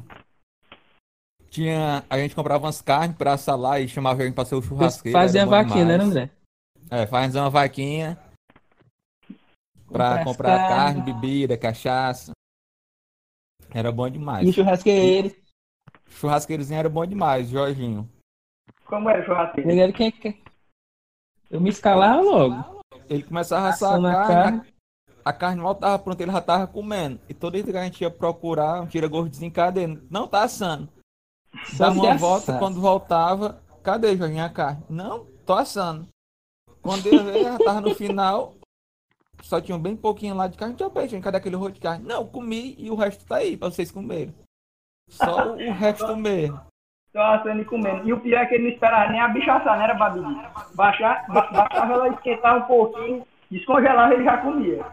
Tinha, 1.49 2.03
a 2.07 2.19
gente 2.19 2.35
comprava 2.35 2.65
umas 2.65 2.83
carnes 2.83 3.17
pra 3.17 3.33
assar 3.33 3.59
lá 3.59 3.79
e 3.79 3.87
chamava 3.87 4.21
alguém 4.21 4.31
pra 4.31 4.45
ser 4.45 4.53
o 4.53 4.61
churrasqueiro. 4.61 5.17
Fazia 5.17 5.47
vaquinha, 5.47 5.83
né, 5.83 5.93
demais. 5.93 6.09
André? 6.11 6.29
É, 6.91 7.07
faz 7.07 7.35
uma 7.35 7.49
vaquinha 7.49 8.19
pra 9.91 10.23
Comprar 10.23 10.69
carne, 10.69 11.01
bebida, 11.01 11.57
cachaça. 11.57 12.33
Era 13.73 13.91
bom 13.91 14.09
demais. 14.09 14.47
E 14.47 14.53
churrasqueiro. 14.53 15.35
Churrasqueirozinho 16.09 16.79
era 16.79 16.89
bom 16.89 17.05
demais, 17.05 17.49
Jorginho. 17.49 18.09
Como 18.85 19.09
era 19.09 19.21
o 19.21 19.25
churrasqueiro? 19.25 19.69
Ele 19.69 19.79
era 19.81 19.91
quem 19.93 20.11
que- 20.11 20.41
Eu 21.49 21.61
me 21.61 21.69
escalava 21.69 22.21
logo. 22.21 22.81
Ele 23.09 23.23
começava 23.23 23.67
a 23.67 23.69
assar 23.69 23.99
a 24.03 24.11
carne, 24.25 24.59
carne. 24.59 24.73
a 25.25 25.33
carne 25.33 25.61
mal 25.61 25.75
tava 25.75 25.97
pronta, 25.99 26.23
ele 26.23 26.31
já 26.31 26.41
tava 26.41 26.67
comendo. 26.67 27.19
E 27.29 27.33
toda 27.33 27.53
vez 27.53 27.65
que 27.65 27.77
a 27.77 27.83
gente 27.83 28.01
ia 28.01 28.09
procurar 28.11 28.81
um 28.81 28.87
tira-gordinho, 28.87 29.51
cadê? 29.51 29.87
Não 30.09 30.27
tá 30.27 30.43
assando. 30.43 30.89
Só 31.65 31.85
Dava 31.85 31.99
uma 31.99 32.15
volta, 32.17 32.43
assar. 32.51 32.59
quando 32.59 32.79
voltava, 32.79 33.61
cadê, 33.83 34.15
Jorginho, 34.15 34.43
a 34.45 34.49
carne? 34.49 34.83
Não, 34.89 35.25
tô 35.45 35.53
assando. 35.53 36.07
Quando 36.81 37.07
eu 37.07 37.23
veio, 37.23 37.43
já 37.43 37.57
tava 37.57 37.81
no 37.81 37.93
final, 37.95 38.53
só 39.41 39.59
tinha 39.59 39.77
bem 39.77 39.95
pouquinho 39.95 40.35
lá 40.35 40.47
de 40.47 40.57
carne. 40.57 40.75
Tinha 40.75 40.89
peixe, 40.89 41.19
cadê 41.19 41.37
aquele 41.37 41.55
rolo 41.55 41.71
de 41.71 41.79
carne? 41.79 42.05
Não, 42.05 42.25
comi 42.25 42.75
e 42.77 42.89
o 42.89 42.95
resto 42.95 43.25
tá 43.25 43.37
aí 43.37 43.57
pra 43.57 43.69
vocês 43.69 43.91
comerem. 43.91 44.33
Só 45.09 45.53
o 45.53 45.71
resto 45.71 46.15
mesmo. 46.15 46.59
Só 47.11 47.21
assando 47.35 47.61
e 47.61 47.65
comendo. 47.65 48.07
E 48.07 48.13
o 48.13 48.19
pior 48.19 48.41
é 48.41 48.45
que 48.45 48.55
ele 48.55 48.65
não 48.65 48.71
esperava 48.71 49.11
nem 49.11 49.19
a 49.19 49.27
bicha 49.27 49.53
assar, 49.53 49.77
né, 49.77 49.85
era 49.85 49.95
Babi? 49.95 50.21
Baixar, 50.75 51.25
ba 51.27 51.41
baixava 51.51 51.93
ela 51.93 52.09
esquentar 52.09 52.57
um 52.57 52.67
pouquinho, 52.67 53.25
descongelava 53.49 54.13
ele 54.13 54.23
já 54.23 54.37
comia. 54.37 54.85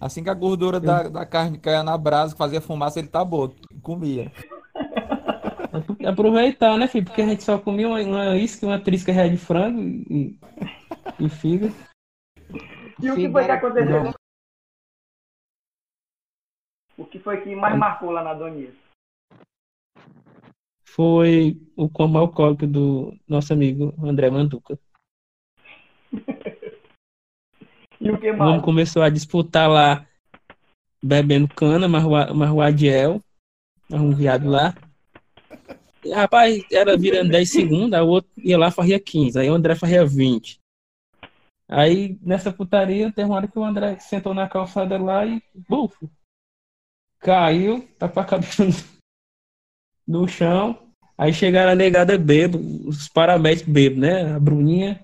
Assim 0.00 0.22
que 0.22 0.30
a 0.30 0.34
gordura 0.34 0.78
da, 0.78 1.08
da 1.08 1.26
carne 1.26 1.58
caia 1.58 1.82
na 1.82 1.96
brasa, 1.96 2.32
que 2.32 2.38
fazia 2.38 2.60
fumaça, 2.60 2.98
ele 2.98 3.08
tá 3.08 3.24
boa. 3.24 3.52
Comia. 3.82 4.30
Aproveitar, 6.06 6.76
né, 6.76 6.86
filho? 6.86 7.06
Porque 7.06 7.22
a 7.22 7.26
gente 7.26 7.42
só 7.42 7.58
comia 7.58 7.88
uma, 7.88 8.00
uma 8.00 8.36
isca, 8.36 8.66
uma 8.66 8.80
trisca 8.80 9.12
real 9.12 9.28
de 9.28 9.36
frango 9.36 9.80
e, 9.80 10.38
e 11.18 11.28
fígado. 11.28 11.74
E 13.02 13.10
o 13.10 13.14
que 13.14 13.28
foi 13.30 13.44
que 13.44 13.50
aconteceu? 13.50 14.14
O 16.96 17.04
que 17.04 17.18
foi 17.18 17.40
que 17.42 17.54
mais 17.54 17.76
marcou 17.76 18.10
lá 18.10 18.22
na 18.22 18.34
Donias? 18.34 18.74
Foi 20.84 21.56
o 21.76 21.88
coma 21.88 22.20
alcoólico 22.20 22.66
do 22.66 23.16
nosso 23.26 23.52
amigo 23.52 23.94
André 24.02 24.30
Manduca. 24.30 24.78
E 28.00 28.10
o 28.10 28.18
que 28.18 28.32
O 28.32 28.36
mais? 28.36 28.50
homem 28.50 28.60
começou 28.62 29.00
a 29.00 29.08
disputar 29.08 29.70
lá, 29.70 30.04
bebendo 31.00 31.46
cana, 31.46 31.86
mas 31.88 32.04
o- 32.04 32.34
mas 32.34 32.50
o 32.50 32.60
Adiel, 32.60 33.20
um 33.88 34.10
viado 34.12 34.48
lá. 34.48 34.74
E, 36.04 36.10
rapaz, 36.12 36.64
era 36.72 36.96
virando 36.96 37.30
10 37.30 37.52
segundos, 37.52 37.92
aí 37.92 38.00
o 38.02 38.08
outro 38.08 38.28
ia 38.36 38.58
lá 38.58 38.68
e 38.68 38.72
fazia 38.72 38.98
15, 38.98 39.38
aí 39.38 39.48
o 39.48 39.54
André 39.54 39.76
fazia 39.76 40.04
20. 40.04 40.58
Aí 41.74 42.18
nessa 42.20 42.52
putaria, 42.52 43.10
tem 43.10 43.24
uma 43.24 43.36
hora 43.36 43.48
que 43.48 43.58
o 43.58 43.64
André 43.64 43.98
sentou 43.98 44.34
na 44.34 44.46
calçada 44.46 45.02
lá 45.02 45.24
e, 45.24 45.42
bufo, 45.66 46.10
caiu, 47.18 47.88
tá 47.98 48.08
com 48.10 48.20
a 48.20 48.24
cabeça 48.26 48.62
no- 50.06 50.28
chão. 50.28 50.92
Aí 51.16 51.32
chegaram 51.32 51.72
a 51.72 51.74
negada 51.74 52.18
bebo, 52.18 52.58
os 52.86 53.08
paramédicos 53.08 53.72
bebo, 53.72 54.00
né? 54.00 54.34
A 54.34 54.38
Bruninha. 54.38 55.02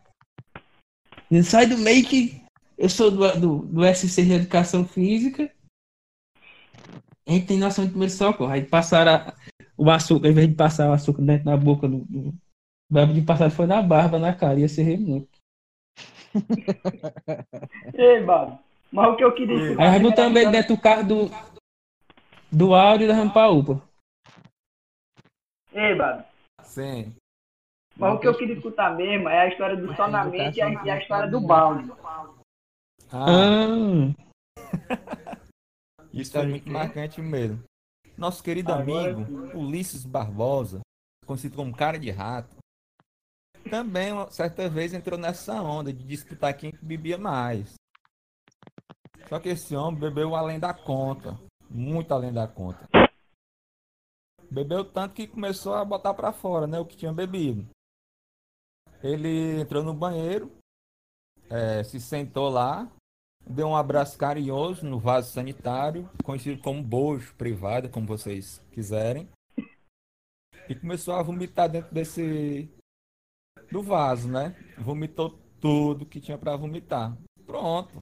Sai 1.42 1.66
do 1.66 1.78
meio 1.78 2.06
que 2.06 2.42
eu 2.76 2.88
sou 2.90 3.10
do, 3.10 3.40
do, 3.40 3.58
do 3.66 3.84
SC 3.86 4.24
de 4.24 4.32
Educação 4.32 4.84
Física. 4.86 5.50
A 7.26 7.32
gente 7.32 7.46
tem 7.46 7.58
noção 7.58 7.84
de 7.84 7.90
primeiro 7.90 8.12
socorro. 8.12 8.50
Aí 8.50 8.62
passaram 8.64 9.12
a- 9.12 9.34
o 9.76 9.90
açúcar, 9.90 10.28
em 10.28 10.34
vez 10.34 10.48
de 10.48 10.54
passar 10.54 10.90
o 10.90 10.92
açúcar 10.92 11.22
dentro 11.22 11.46
da 11.46 11.56
boca 11.56 11.88
do. 11.88 12.04
do 12.04 12.34
de 13.14 13.22
passar 13.22 13.50
foi 13.50 13.66
na 13.66 13.80
barba, 13.80 14.18
na 14.18 14.34
cara, 14.34 14.60
ia 14.60 14.68
ser 14.68 14.98
muito. 14.98 15.37
Ei, 17.94 18.22
Babi. 18.24 18.58
Mas 18.92 19.08
o 19.12 19.16
que 19.16 19.24
eu 19.24 19.34
queria 19.34 19.54
escutar 19.56 19.82
Aí 19.82 19.90
nós 19.92 20.02
botamos 20.02 20.36
ele 20.36 20.46
ainda- 20.46 20.58
dentro 20.58 20.76
do 20.76 20.82
carro 20.82 21.04
do, 21.06 21.30
do 22.50 22.74
áudio 22.74 23.04
e 23.04 23.08
levamos 23.08 23.32
pra 23.32 23.50
UPA. 23.50 23.82
Ei, 25.72 25.94
Babi. 25.94 26.24
Sim. 26.62 27.14
Mas 27.96 28.14
o 28.14 28.18
que 28.18 28.28
eu 28.28 28.36
queria 28.36 28.54
escutar 28.54 28.94
mesmo 28.96 29.28
é 29.28 29.40
a 29.40 29.48
história 29.48 29.76
do 29.76 29.94
só 29.96 30.06
na 30.08 30.24
mente 30.24 30.58
e 30.58 30.62
a, 30.62 30.84
e 30.84 30.90
a 30.90 30.98
história 30.98 31.28
do 31.28 31.40
balde. 31.40 31.90
Ah, 33.10 33.26
Ah, 33.66 34.12
isso 36.12 36.32
foi 36.32 36.46
muito 36.46 36.70
marcante 36.70 37.20
mesmo. 37.20 37.62
Nosso 38.16 38.42
querido 38.42 38.72
Agora 38.72 39.10
amigo 39.12 39.56
Ulisses 39.58 40.04
Barbosa, 40.04 40.80
conhecido 41.26 41.56
como 41.56 41.74
cara 41.74 41.98
de 41.98 42.10
rato, 42.10 42.56
também 43.68 44.12
certa 44.30 44.68
vez 44.68 44.92
entrou 44.92 45.18
nessa 45.18 45.60
onda 45.62 45.92
de 45.92 46.04
disputar 46.04 46.56
quem 46.56 46.72
que 46.72 46.84
bebia 46.84 47.18
mais. 47.18 47.74
Só 49.28 49.38
que 49.38 49.50
esse 49.50 49.76
homem 49.76 50.00
bebeu 50.00 50.34
além 50.34 50.58
da 50.58 50.72
conta, 50.72 51.38
muito 51.68 52.12
além 52.12 52.32
da 52.32 52.48
conta. 52.48 52.88
Bebeu 54.50 54.84
tanto 54.84 55.14
que 55.14 55.26
começou 55.26 55.74
a 55.74 55.84
botar 55.84 56.14
pra 56.14 56.32
fora, 56.32 56.66
né, 56.66 56.78
o 56.78 56.86
que 56.86 56.96
tinha 56.96 57.12
bebido. 57.12 57.68
Ele 59.02 59.60
entrou 59.60 59.84
no 59.84 59.92
banheiro, 59.92 60.50
eh, 61.50 61.84
se 61.84 62.00
sentou 62.00 62.48
lá, 62.48 62.90
deu 63.46 63.68
um 63.68 63.76
abraço 63.76 64.16
carinhoso 64.16 64.86
no 64.86 64.98
vaso 64.98 65.30
sanitário, 65.30 66.08
conhecido 66.24 66.60
como 66.62 66.82
bojo 66.82 67.34
privado, 67.36 67.90
como 67.90 68.06
vocês 68.06 68.58
quiserem, 68.72 69.28
e 70.68 70.74
começou 70.74 71.14
a 71.14 71.22
vomitar 71.22 71.68
dentro 71.68 71.94
desse 71.94 72.68
do 73.70 73.82
vaso, 73.82 74.28
né? 74.28 74.54
Vomitou 74.78 75.38
tudo 75.60 76.06
que 76.06 76.20
tinha 76.20 76.38
para 76.38 76.56
vomitar. 76.56 77.16
Pronto. 77.46 77.98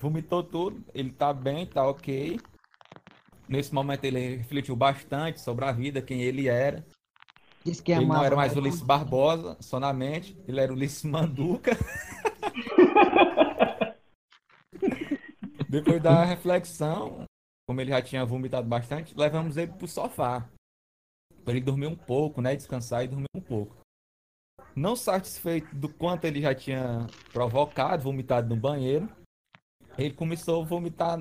Vomitou 0.00 0.42
tudo, 0.42 0.84
ele 0.94 1.10
tá 1.10 1.32
bem, 1.32 1.66
tá 1.66 1.86
ok. 1.86 2.38
Nesse 3.48 3.74
momento 3.74 4.04
ele 4.04 4.36
refletiu 4.36 4.76
bastante 4.76 5.40
sobre 5.40 5.64
a 5.64 5.72
vida, 5.72 6.02
quem 6.02 6.22
ele 6.22 6.48
era. 6.48 6.86
Disse 7.64 7.82
que 7.82 7.90
Ele 7.92 8.06
não 8.06 8.12
amava 8.12 8.26
era 8.26 8.36
mais. 8.36 8.56
Ulisses 8.56 8.82
Barbosa, 8.82 9.56
só 9.60 9.80
na 9.80 9.92
mente. 9.92 10.38
Ele 10.46 10.60
era 10.60 10.72
Ulisses 10.72 11.04
Manduca. 11.04 11.72
Depois 15.68 16.02
da 16.02 16.24
reflexão, 16.24 17.24
como 17.66 17.80
ele 17.80 17.90
já 17.90 18.00
tinha 18.00 18.24
vomitado 18.24 18.66
bastante, 18.66 19.14
levamos 19.14 19.58
ele 19.58 19.72
pro 19.72 19.86
sofá. 19.86 20.48
Para 21.44 21.52
ele 21.54 21.60
dormir 21.60 21.88
um 21.88 21.96
pouco, 21.96 22.40
né? 22.40 22.56
Descansar 22.56 23.04
e 23.04 23.08
dormir 23.08 23.26
um 23.34 23.40
pouco. 23.40 23.77
Não 24.78 24.94
satisfeito 24.94 25.74
do 25.74 25.88
quanto 25.88 26.24
ele 26.24 26.40
já 26.40 26.54
tinha 26.54 27.04
provocado, 27.32 28.04
vomitado 28.04 28.48
no 28.48 28.60
banheiro, 28.60 29.08
ele 29.98 30.14
começou 30.14 30.62
a 30.62 30.64
vomitar 30.64 31.18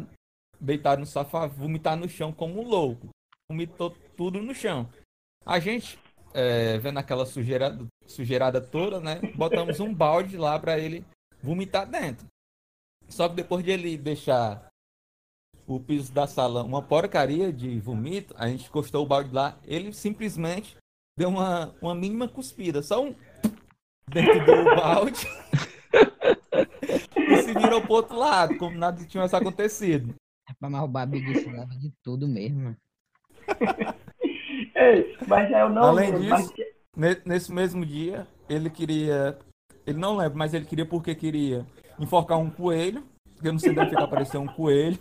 deitado 0.62 1.00
no 1.00 1.08
sofá, 1.08 1.48
vomitar 1.48 1.98
no 1.98 2.08
chão 2.08 2.32
como 2.32 2.62
um 2.62 2.68
louco. 2.68 3.10
Vomitou 3.50 3.90
tudo 4.16 4.40
no 4.44 4.54
chão. 4.54 4.88
A 5.44 5.60
gente, 5.60 5.98
é, 6.36 6.78
vendo 6.78 7.00
aquela 7.00 7.26
sujeira, 7.26 7.76
sujeirada 8.06 8.62
toda, 8.62 9.00
né? 9.00 9.22
Botamos 9.36 9.80
um 9.80 9.92
balde 9.92 10.38
lá 10.38 10.60
para 10.60 10.78
ele 10.78 11.04
vomitar 11.42 11.90
dentro. 11.90 12.28
Só 13.10 13.28
que 13.28 13.34
depois 13.34 13.64
de 13.64 13.72
ele 13.72 13.98
deixar 13.98 14.68
o 15.66 15.80
piso 15.80 16.14
da 16.14 16.28
sala 16.28 16.64
uma 16.64 16.84
porcaria 16.84 17.52
de 17.52 17.80
vomito, 17.80 18.36
a 18.38 18.48
gente 18.50 18.68
encostou 18.68 19.04
o 19.04 19.08
balde 19.08 19.34
lá, 19.34 19.58
ele 19.66 19.92
simplesmente 19.94 20.78
deu 21.18 21.30
uma, 21.30 21.74
uma 21.82 21.96
mínima 21.96 22.28
cuspida, 22.28 22.84
só 22.84 23.04
um 23.04 23.16
dentro 24.10 24.46
do 24.46 24.64
balde 24.76 25.28
e 27.18 27.38
se 27.44 27.54
virou 27.54 27.82
pro 27.82 27.94
outro 27.94 28.18
lado, 28.18 28.58
como 28.58 28.78
nada 28.78 29.04
tivesse 29.06 29.36
acontecido. 29.36 30.16
Mas 30.60 30.74
o 30.84 30.88
Babi 30.88 31.22
disse 31.22 31.50
leva 31.50 31.76
de 31.76 31.92
tudo 32.04 32.28
mesmo. 32.28 32.76
Ei, 34.76 35.18
mas 35.28 35.52
eu 35.52 35.70
não 35.70 35.84
Além 35.84 36.12
lembro, 36.12 36.22
disso- 36.22 36.54
mas- 36.56 36.68
Ne- 36.96 37.22
Nesse 37.26 37.52
mesmo 37.54 37.86
dia, 37.86 38.26
ele 38.50 38.72
queria. 38.72 39.38
Ele 39.86 40.00
não 40.00 40.18
lembra, 40.18 40.36
mas 40.36 40.54
ele 40.56 40.66
queria 40.66 40.86
porque 40.86 41.14
queria 41.14 41.64
enforcar 42.00 42.40
um 42.40 42.50
coelho. 42.50 43.04
Porque 43.36 43.48
eu 43.50 43.52
não 43.54 43.60
sei 43.60 43.72
de 43.72 43.80
onde 43.80 43.90
fica 43.92 44.04
aparecer 44.04 44.38
um 44.40 44.48
coelho. 44.48 44.98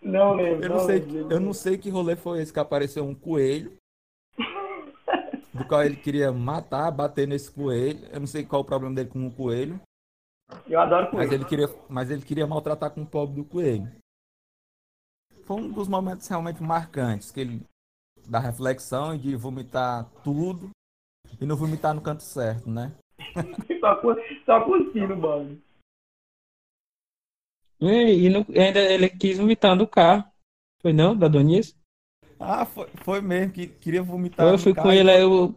não 0.00 0.34
lembro. 0.34 0.64
Eu 0.64 0.70
não, 0.70 0.78
sei, 0.78 0.98
lembro. 0.98 1.30
eu 1.32 1.40
não 1.40 1.52
sei 1.52 1.76
que 1.76 1.90
rolê 1.90 2.16
foi 2.16 2.40
esse 2.40 2.50
que 2.52 2.58
apareceu 2.58 3.04
um 3.04 3.14
coelho. 3.14 3.72
Do 5.54 5.64
qual 5.66 5.82
ele 5.84 5.96
queria 5.96 6.32
matar, 6.32 6.90
bater 6.90 7.28
nesse 7.28 7.50
coelho. 7.50 8.06
Eu 8.06 8.20
não 8.20 8.26
sei 8.26 8.44
qual 8.44 8.62
o 8.62 8.64
problema 8.64 8.94
dele 8.94 9.10
com 9.10 9.26
o 9.26 9.32
coelho. 9.34 9.80
Eu 10.66 10.80
adoro 10.80 11.04
Mas 11.12 11.28
coelho. 11.28 11.34
ele 11.34 11.44
queria, 11.44 11.68
mas 11.88 12.10
ele 12.10 12.22
queria 12.22 12.46
maltratar 12.46 12.90
com 12.90 13.02
o 13.02 13.06
pobre 13.06 13.36
do 13.36 13.44
coelho. 13.44 13.90
Foi 15.44 15.56
um 15.56 15.70
dos 15.70 15.88
momentos 15.88 16.26
realmente 16.28 16.62
marcantes, 16.62 17.30
que 17.30 17.40
ele 17.40 17.62
da 18.28 18.38
reflexão 18.38 19.14
e 19.14 19.18
de 19.18 19.34
vomitar 19.36 20.08
tudo 20.22 20.70
e 21.40 21.44
não 21.44 21.56
vomitar 21.56 21.92
no 21.94 22.00
canto 22.00 22.22
certo, 22.22 22.70
né? 22.70 22.92
Só, 23.80 24.00
só 24.46 24.64
cuspindo, 24.64 25.16
mano. 25.16 25.60
e, 27.80 28.26
e 28.26 28.30
não- 28.30 28.46
ainda 28.50 28.80
ele 28.80 29.08
quis 29.10 29.38
vomitar 29.38 29.74
no 29.74 29.86
carro. 29.88 30.24
Foi 30.80 30.92
não, 30.92 31.16
da 31.16 31.26
Donice? 31.28 31.74
Ah, 32.42 32.64
foi, 32.64 32.88
foi 33.02 33.20
mesmo, 33.20 33.52
que 33.52 33.66
queria 33.68 34.02
vomitar. 34.02 34.46
Eu 34.46 34.58
fui 34.58 34.74
com 34.74 34.90
ele, 34.90 35.10
aí 35.10 35.20
eu. 35.22 35.54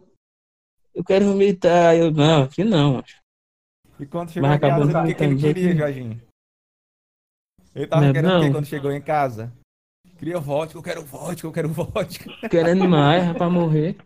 Eu 0.94 1.04
quero 1.04 1.26
vomitar. 1.26 1.94
Eu, 1.94 2.10
não, 2.10 2.44
aqui 2.44 2.64
não. 2.64 3.02
E 3.98 4.06
quando 4.06 4.30
chegou 4.30 4.48
Mas 4.48 4.56
em 4.56 4.60
casa, 4.60 5.02
o 5.02 5.06
que, 5.06 5.14
que 5.14 5.24
ele 5.24 5.36
queria, 5.36 5.62
jeito 5.64 5.78
Jorginho? 5.78 6.22
Ele 7.74 7.86
tava 7.86 8.06
Não, 8.06 8.12
querendo 8.12 8.30
o 8.36 8.40
quê 8.40 8.46
não. 8.46 8.52
quando 8.52 8.66
chegou 8.66 8.92
em 8.92 9.00
casa? 9.02 9.52
Queria 10.18 10.38
vodka, 10.40 10.78
eu 10.78 10.82
quero 10.82 11.02
vodka, 11.04 11.46
eu 11.46 11.52
quero 11.52 11.68
vodka. 11.68 12.30
Querendo 12.48 12.88
mais, 12.88 13.22
é 13.24 13.34
pra 13.34 13.50
morrer. 13.50 13.96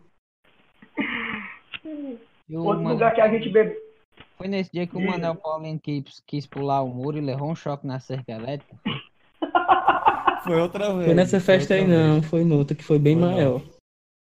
E 2.49 2.57
o 2.57 2.63
Outro 2.65 2.83
Mano- 2.83 2.95
lugar 2.95 3.13
que 3.15 3.21
a 3.21 3.29
gente 3.29 3.49
bebe. 3.49 3.77
Foi 4.37 4.47
nesse 4.47 4.71
dia 4.71 4.85
que 4.85 4.97
o. 4.97 4.99
Manel 4.99 5.35
Paulino 5.35 5.79
quis, 5.79 6.21
quis 6.25 6.45
pular 6.45 6.81
o 6.81 6.89
muro 6.89 7.17
e 7.17 7.21
levou 7.21 7.49
um 7.49 7.55
choque 7.55 7.87
na 7.87 7.99
cerca 7.99 8.33
elétrica. 8.33 8.75
Foi 10.43 10.59
outra 10.59 10.93
vez. 10.93 11.05
Foi 11.05 11.13
nessa 11.13 11.39
foi 11.39 11.45
festa 11.55 11.73
aí 11.73 11.81
outra 11.81 11.97
não, 11.97 12.13
vez. 12.15 12.25
foi 12.25 12.43
noutra 12.43 12.75
que 12.75 12.83
foi 12.83 12.99
bem 12.99 13.15
Foi 13.15 13.23
não. 13.25 13.31
maior. 13.31 13.61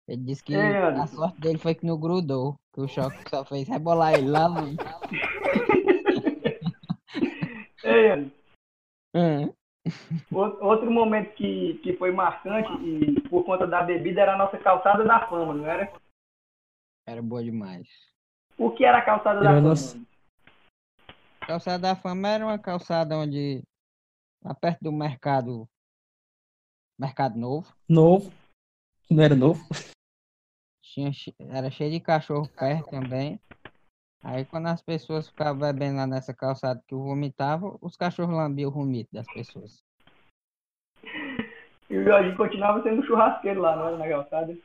Ele 0.07 0.21
disse 0.23 0.43
que 0.43 0.53
Ei, 0.53 0.59
Anderson. 0.77 1.01
a 1.01 1.07
sorte 1.07 1.41
dele 1.41 1.57
foi 1.57 1.73
que 1.73 1.85
não 1.85 1.99
grudou, 1.99 2.55
que 2.73 2.79
o 2.81 2.87
choque 2.87 3.27
só 3.29 3.43
fez 3.43 3.67
rebolar 3.67 4.13
ele 4.13 4.29
lá 4.29 4.47
no. 4.47 4.61
Ei, 7.83 8.11
Anderson, 8.11 8.35
Hum. 9.17 9.53
Out- 10.33 10.57
Outro 10.61 10.91
momento 10.91 11.33
que, 11.35 11.75
que 11.81 11.93
foi 11.95 12.11
marcante 12.11 12.69
e 12.83 13.21
por 13.29 13.45
conta 13.45 13.65
da 13.65 13.81
bebida 13.81 14.21
era 14.21 14.33
a 14.33 14.37
nossa 14.37 14.57
calçada 14.57 15.05
da 15.05 15.25
fama, 15.29 15.53
não 15.53 15.65
era? 15.65 15.89
Era 17.07 17.21
boa 17.21 17.41
demais. 17.41 17.87
O 18.57 18.71
que 18.71 18.83
era 18.83 18.97
a 18.97 19.01
calçada 19.05 19.39
da 19.39 19.45
Era 19.51 19.55
fama? 19.57 19.69
nossa- 19.69 19.97
Calçada 21.47 21.79
da 21.79 21.95
Fama 21.95 22.27
era 22.27 22.43
uma 22.43 22.57
calçada 22.59 23.15
onde, 23.17 23.61
lá 24.43 24.53
perto 24.55 24.79
do 24.81 24.91
mercado, 24.91 25.65
mercado 26.97 27.37
novo, 27.37 27.73
Novo. 27.87 28.31
Não 29.09 29.23
era 29.23 29.35
novo? 29.35 29.61
tinha, 30.81 31.11
era 31.49 31.69
cheio 31.69 31.91
de 31.91 31.99
cachorro 31.99 32.47
perto 32.57 32.89
também. 32.89 33.39
Aí 34.23 34.45
quando 34.45 34.67
as 34.67 34.81
pessoas 34.81 35.27
ficavam 35.29 35.59
bebendo 35.59 35.97
lá 35.97 36.07
nessa 36.07 36.33
calçada 36.33 36.81
que 36.87 36.93
eu 36.95 36.99
vomitava, 37.03 37.77
os 37.81 37.95
cachorros 37.95 38.35
lambiam 38.35 38.69
o 38.69 38.73
vomito 38.73 39.09
das 39.13 39.27
pessoas. 39.27 39.83
E 41.89 41.97
o 41.97 42.03
Jorginho 42.03 42.35
continuava 42.35 42.81
sendo 42.81 43.05
churrasqueiro 43.05 43.61
lá, 43.61 43.75
não 43.75 43.87
era 43.89 43.97
na 43.97 44.07
calçada? 44.07 44.57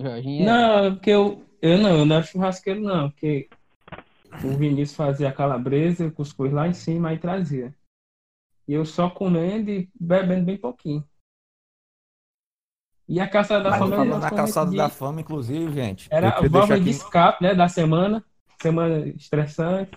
Jorginho 0.00 0.48
era- 0.48 0.82
Não, 0.88 0.94
porque 0.96 1.10
eu. 1.10 1.44
Eu 1.62 1.78
não, 1.78 1.98
eu 1.98 2.04
não 2.04 2.16
era 2.16 2.24
churrasqueiro, 2.24 2.80
não. 2.80 3.10
Porque 3.10 3.48
o 4.44 4.56
Vinícius 4.58 4.96
fazia 4.96 5.28
a 5.28 5.32
calabresa, 5.32 6.06
o 6.06 6.12
cuscuz 6.12 6.52
lá 6.52 6.66
em 6.66 6.74
cima 6.74 7.14
e 7.14 7.18
trazia. 7.18 7.72
E 8.66 8.72
eu 8.72 8.84
só 8.84 9.08
comendo 9.08 9.70
e 9.70 9.88
bebendo 9.98 10.44
bem 10.46 10.58
pouquinho. 10.58 11.06
E 13.08 13.20
a 13.20 13.28
calçada 13.28 13.62
da 13.62 13.70
Mas 13.70 13.78
fama 13.78 13.96
Falando 13.96 14.24
era 14.24 14.64
na 14.66 14.76
da 14.76 14.88
fama, 14.88 15.20
inclusive, 15.20 15.72
gente. 15.72 16.08
Era 16.10 16.30
a 16.30 16.48
válvula 16.48 16.80
de 16.80 16.90
escape, 16.90 17.42
né, 17.42 17.54
da 17.54 17.68
semana. 17.68 18.24
Semana 18.60 19.06
estressante. 19.08 19.92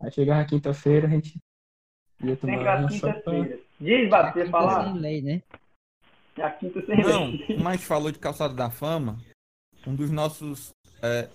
Aí 0.00 0.10
chegava 0.10 0.44
quinta-feira, 0.44 1.06
a 1.06 1.10
gente 1.10 1.38
ia 2.22 2.36
tomar 2.36 2.78
uma 2.78 2.88
quintas-feiras. 2.88 3.60
Diz, 3.78 4.10
falar? 4.50 4.84
sem 4.84 4.98
lei, 4.98 5.22
né? 5.22 5.42
É 6.38 6.42
a 6.42 6.50
quinta 6.50 6.84
sem 6.86 6.96
Não, 7.02 7.26
lei. 7.26 7.58
mas 7.62 7.82
falou 7.82 8.10
de 8.10 8.18
calçada 8.18 8.54
da 8.54 8.70
fama. 8.70 9.18
Um 9.86 9.94
dos 9.94 10.10
nossos. 10.10 10.70
É, 11.02 11.28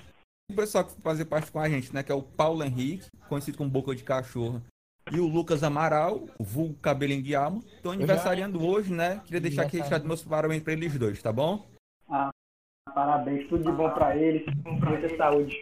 o 0.49 0.55
pessoal 0.55 0.85
que 0.85 0.99
fazia 1.01 1.25
parte 1.25 1.51
com 1.51 1.59
a 1.59 1.69
gente, 1.69 1.93
né? 1.93 2.01
Que 2.01 2.11
é 2.11 2.15
o 2.15 2.23
Paulo 2.23 2.63
Henrique, 2.63 3.07
conhecido 3.29 3.57
como 3.57 3.69
Boca 3.69 3.93
de 3.93 4.03
Cachorro. 4.03 4.63
E 5.11 5.19
o 5.19 5.27
Lucas 5.27 5.63
Amaral, 5.63 6.25
o 6.37 6.43
vulgo 6.43 6.75
cabelinho 6.81 7.23
de 7.23 7.35
alma. 7.35 7.59
Estão 7.75 7.91
aniversariando 7.93 8.65
hoje, 8.65 8.93
né? 8.93 9.21
Queria 9.25 9.39
deixar 9.41 9.63
aqui 9.63 9.77
registrado 9.77 10.05
meus 10.05 10.23
parabéns 10.23 10.61
pra 10.61 10.73
eles 10.73 10.97
dois, 10.97 11.21
tá 11.21 11.31
bom? 11.31 11.65
Parabéns, 12.93 13.47
tudo 13.47 13.63
de 13.63 13.71
bom 13.71 13.89
pra 13.91 14.15
eles. 14.17 14.43
Muita 14.63 15.15
saúde. 15.15 15.55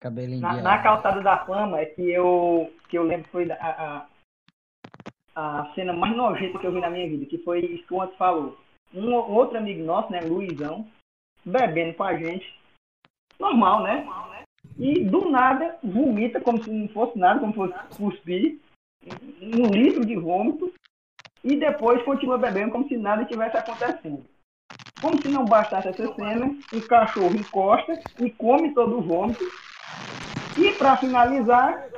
Cabelinho 0.00 0.40
Na, 0.40 0.56
de 0.56 0.62
na 0.62 0.72
alma. 0.72 0.82
calçada 0.82 1.22
da 1.22 1.44
fama 1.46 1.78
é 1.78 1.86
que 1.86 2.02
eu, 2.02 2.72
que 2.88 2.98
eu 2.98 3.04
lembro 3.04 3.24
que 3.24 3.30
foi 3.30 3.50
a, 3.52 4.06
a, 5.36 5.60
a 5.60 5.72
cena 5.74 5.92
mais 5.92 6.16
nojenta 6.16 6.58
que 6.58 6.66
eu 6.66 6.72
vi 6.72 6.80
na 6.80 6.90
minha 6.90 7.08
vida, 7.08 7.24
que 7.26 7.38
foi 7.38 7.60
isso 7.60 7.86
que 7.86 7.94
o 7.94 8.02
antes 8.02 8.16
falou. 8.16 8.58
Um, 8.92 9.10
um 9.10 9.34
outro 9.34 9.56
amigo 9.56 9.82
nosso, 9.84 10.10
né, 10.10 10.20
Luizão, 10.20 10.86
bebendo 11.44 11.94
com 11.94 12.02
a 12.02 12.16
gente. 12.16 12.60
Normal, 13.38 13.84
né? 13.84 14.04
E 14.78 15.04
do 15.04 15.30
nada 15.30 15.76
vomita 15.82 16.40
como 16.40 16.62
se 16.62 16.70
não 16.70 16.88
fosse 16.88 17.18
nada, 17.18 17.40
como 17.40 17.52
se 17.52 17.58
fosse 17.58 17.96
cuspir, 17.96 18.58
um 19.42 19.66
litro 19.66 20.04
de 20.04 20.16
vômito, 20.16 20.72
e 21.44 21.56
depois 21.56 22.02
continua 22.02 22.38
bebendo 22.38 22.72
como 22.72 22.88
se 22.88 22.96
nada 22.96 23.24
tivesse 23.24 23.56
acontecendo. 23.56 24.24
Como 25.00 25.20
se 25.20 25.28
não 25.28 25.44
bastasse 25.44 25.88
essa 25.88 26.14
cena, 26.14 26.56
o 26.72 26.80
cachorro 26.82 27.34
encosta 27.34 27.98
e 28.20 28.30
come 28.30 28.72
todo 28.72 28.98
o 28.98 29.02
vômito. 29.02 29.44
E 30.56 30.70
para 30.72 30.96
finalizar, 30.96 31.88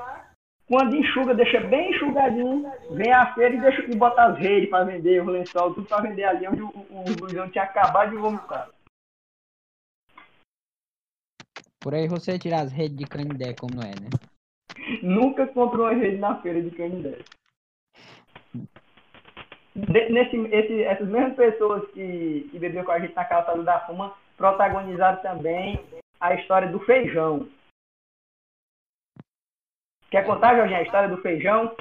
quando 0.67 0.97
enxuga, 0.97 1.35
deixa 1.35 1.61
bem 1.61 1.91
enxugadinho, 1.91 2.73
vem 2.93 3.13
a 3.13 3.35
feira 3.35 3.55
e, 3.55 3.61
deixa, 3.61 3.83
e 3.83 3.95
bota 3.95 4.25
as 4.25 4.39
redes 4.39 4.71
para 4.71 4.85
vender, 4.85 5.21
o 5.23 5.31
lençol, 5.31 5.75
tudo 5.75 5.87
para 5.87 6.03
vender 6.03 6.25
ali 6.25 6.49
onde 6.49 6.63
o, 6.63 6.69
o, 6.69 7.05
o 7.07 7.21
Luizão 7.21 7.51
tinha 7.51 7.65
acabado 7.65 8.11
de 8.11 8.17
vomitar. 8.17 8.69
Por 11.85 11.95
aí 11.95 12.09
você 12.09 12.39
tirar 12.39 12.63
as 12.63 12.73
redes 12.73 12.97
de 12.97 13.05
canidé, 13.07 13.53
como 13.53 13.75
não 13.75 13.83
é, 13.83 13.91
né? 13.91 14.09
Nunca 15.03 15.47
comprou 15.47 15.85
uma 15.85 15.93
rede 15.93 16.17
na 16.17 16.41
feira 16.41 16.63
de 16.63 16.71
Canindé. 16.71 17.19
De- 19.77 20.09
Nesse, 20.09 20.35
esse, 20.35 20.83
essas 20.83 21.07
mesmas 21.07 21.37
pessoas 21.37 21.87
que, 21.91 22.49
que 22.51 22.59
beberam 22.59 22.87
com 22.87 22.91
a 22.91 22.99
gente 22.99 23.15
na 23.15 23.27
calçada 23.27 23.63
da 23.63 23.87
fuma 23.87 24.17
protagonizaram 24.35 25.21
também 25.21 25.79
a 26.19 26.33
história 26.35 26.73
do 26.73 26.81
feijão. 26.81 27.51
Quer 30.11 30.25
contar, 30.25 30.57
Jorginho, 30.57 30.79
a 30.79 30.83
história 30.85 31.09
do 31.11 31.21
feijão? 31.21 31.77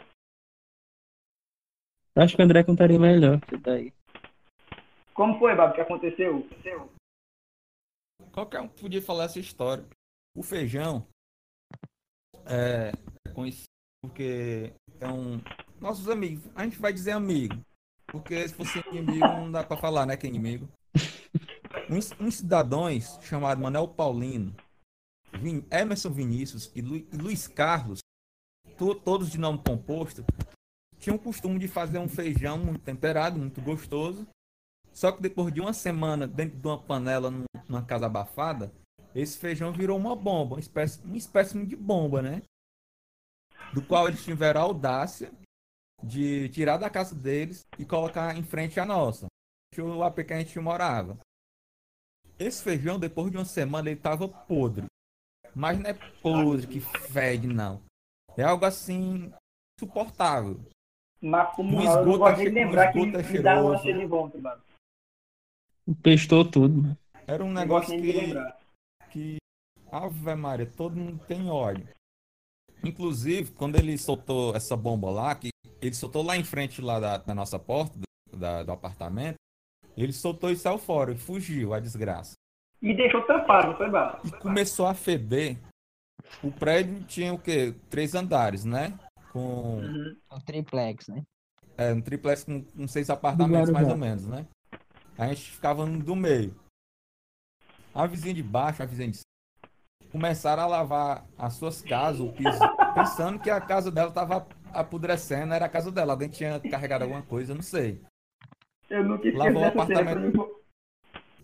Acho 2.17 2.35
que 2.35 2.41
o 2.41 2.45
André 2.45 2.61
contaria 2.65 2.99
melhor 2.99 3.39
isso 3.47 3.57
daí. 3.59 3.93
Como 5.13 5.39
foi, 5.39 5.55
Babu, 5.55 5.75
que 5.75 5.81
aconteceu? 5.81 6.45
Qualquer 8.33 8.61
um 8.61 8.67
podia 8.67 9.01
falar 9.01 9.25
essa 9.25 9.39
história. 9.39 9.85
O 10.35 10.41
feijão 10.41 11.07
é 12.45 12.91
conhecido 13.33 13.67
porque 14.01 14.73
é 14.99 15.07
um. 15.07 15.39
Nossos 15.79 16.09
amigos, 16.09 16.43
a 16.55 16.63
gente 16.63 16.77
vai 16.79 16.91
dizer 16.91 17.11
amigo. 17.11 17.61
Porque 18.07 18.47
se 18.47 18.53
fosse 18.53 18.79
inimigo, 18.89 19.25
não 19.25 19.51
dá 19.51 19.63
pra 19.63 19.77
falar, 19.77 20.05
né? 20.05 20.17
Que 20.17 20.25
é 20.27 20.29
inimigo. 20.29 20.67
Uns, 21.89 22.11
uns 22.19 22.35
cidadãos 22.37 23.19
chamado 23.21 23.61
Manuel 23.61 23.87
Paulino, 23.87 24.55
Vin- 25.39 25.65
Emerson 25.71 26.09
Vinícius 26.11 26.71
e, 26.75 26.81
Lu- 26.81 26.95
e 27.11 27.17
Luiz 27.17 27.47
Carlos, 27.47 27.99
to- 28.77 28.95
todos 28.95 29.29
de 29.29 29.37
nome 29.37 29.61
composto, 29.67 30.23
tinham 30.97 31.17
o 31.17 31.19
costume 31.19 31.59
de 31.59 31.67
fazer 31.67 31.97
um 31.99 32.07
feijão 32.07 32.57
muito 32.57 32.81
temperado, 32.81 33.37
muito 33.37 33.61
gostoso. 33.61 34.27
Só 34.93 35.11
que 35.11 35.21
depois 35.21 35.53
de 35.53 35.59
uma 35.59 35.73
semana 35.73 36.27
dentro 36.27 36.57
de 36.59 36.67
uma 36.67 36.81
panela 36.81 37.31
num- 37.31 37.45
numa 37.67 37.83
casa 37.83 38.05
abafada, 38.05 38.71
esse 39.15 39.37
feijão 39.37 39.71
virou 39.71 39.97
uma 39.97 40.15
bomba, 40.15 40.55
uma 40.55 40.59
espécie, 40.59 41.03
uma 41.03 41.17
espécie 41.17 41.65
de 41.65 41.75
bomba, 41.75 42.21
né? 42.21 42.41
Do 43.73 43.81
qual 43.81 44.07
eles 44.07 44.23
tiveram 44.23 44.61
a 44.61 44.63
audácia 44.63 45.31
de 46.03 46.49
tirar 46.49 46.77
da 46.77 46.89
casa 46.89 47.15
deles 47.15 47.65
e 47.79 47.85
colocar 47.85 48.35
em 48.37 48.43
frente 48.43 48.79
à 48.79 48.85
nossa, 48.85 49.27
o 49.77 50.03
AP 50.03 50.23
que 50.25 50.33
a 50.33 50.39
gente 50.39 50.59
morava. 50.59 51.17
Esse 52.37 52.63
feijão, 52.63 52.99
depois 52.99 53.31
de 53.31 53.37
uma 53.37 53.45
semana, 53.45 53.89
ele 53.89 53.99
tava 53.99 54.27
podre. 54.27 54.85
Mas 55.55 55.79
não 55.79 55.89
é 55.89 55.93
podre 56.21 56.67
que 56.67 56.79
fede, 56.79 57.47
não. 57.47 57.81
É 58.35 58.43
algo 58.43 58.65
assim, 58.65 59.31
suportável. 59.79 60.59
Mas 61.21 61.55
como 61.55 61.79
eu 61.79 61.83
não 61.83 61.99
esgoto 61.99 62.17
gosto 62.19 62.41
é 62.41 62.43
de 62.45 62.49
lembrar 62.49 62.89
o 62.89 62.93
que 62.93 62.99
esgoto 62.99 63.17
é 63.17 63.31
me 63.31 63.39
dá 63.39 63.61
uma 63.63 63.79
de 63.81 64.05
vômito, 64.05 64.41
Babu. 64.41 64.61
Pestou 66.01 66.45
tudo, 66.45 66.81
mano. 66.81 66.97
Era 67.27 67.43
um 67.43 67.51
negócio 67.51 67.95
que, 67.99 68.33
que 69.11 69.37
Ave 69.91 70.35
Maria, 70.35 70.65
todo 70.65 70.95
mundo 70.95 71.23
tem 71.27 71.49
ódio. 71.49 71.87
Inclusive, 72.83 73.51
quando 73.51 73.75
ele 73.77 73.97
soltou 73.97 74.55
essa 74.55 74.75
bomba 74.75 75.09
lá, 75.09 75.35
que 75.35 75.49
ele 75.81 75.93
soltou 75.95 76.21
lá 76.23 76.35
em 76.37 76.43
frente 76.43 76.81
lá 76.81 76.99
da, 76.99 77.17
da 77.17 77.33
nossa 77.35 77.57
porta, 77.57 77.95
do, 77.97 78.37
da- 78.37 78.63
do 78.63 78.71
apartamento, 78.71 79.35
ele 79.95 80.11
soltou 80.11 80.49
e 80.51 80.55
saiu 80.55 80.77
fora, 80.77 81.11
e 81.13 81.17
fugiu, 81.17 81.73
a 81.73 81.79
desgraça. 81.79 82.33
E 82.81 82.93
deixou 82.93 83.21
tampado, 83.25 83.77
foi, 83.77 83.89
Babu? 83.89 84.27
E 84.27 84.31
começou 84.39 84.85
a 84.85 84.93
feder. 84.93 85.57
O 86.43 86.51
prédio 86.51 87.03
tinha 87.05 87.33
o 87.33 87.39
quê? 87.39 87.73
Três 87.89 88.15
andares, 88.15 88.65
né? 88.65 88.97
Com 89.31 89.77
Uhum. 89.79 90.15
O 90.31 90.39
triplex, 90.41 91.07
né? 91.07 91.23
é, 91.77 91.93
um 91.93 92.01
triplex 92.01 92.43
com, 92.43 92.63
com 92.63 92.87
seis 92.87 93.09
apartamentos, 93.09 93.69
mais 93.69 93.87
ou 93.87 93.97
menos, 93.97 94.27
né? 94.27 94.45
A 95.17 95.27
gente 95.27 95.51
ficava 95.51 95.85
no 95.85 96.01
do 96.01 96.15
meio. 96.15 96.55
A 97.93 98.07
vizinha 98.07 98.33
de 98.33 98.41
baixo, 98.41 98.81
a 98.81 98.85
vizinha 98.85 99.09
de 99.09 99.17
cima, 99.17 99.71
começaram 100.11 100.63
a 100.63 100.67
lavar 100.67 101.25
as 101.37 101.53
suas 101.53 101.81
casas, 101.81 102.21
o 102.21 102.31
piso, 102.33 102.59
pensando 102.95 103.39
que 103.39 103.49
a 103.49 103.61
casa 103.61 103.91
dela 103.91 104.09
estava 104.09 104.47
apodrecendo, 104.73 105.53
era 105.53 105.65
a 105.65 105.69
casa 105.69 105.91
dela. 105.91 106.13
Alguém 106.13 106.29
tinha 106.29 106.59
carregado 106.59 107.03
alguma 107.03 107.21
coisa, 107.21 107.53
não 107.53 107.61
sei. 107.61 108.01
Eu 108.89 109.03
nunca 109.03 109.31
Lavou 109.35 109.61
o 109.61 109.65
apartamento. 109.65 110.19
mim 110.19 110.33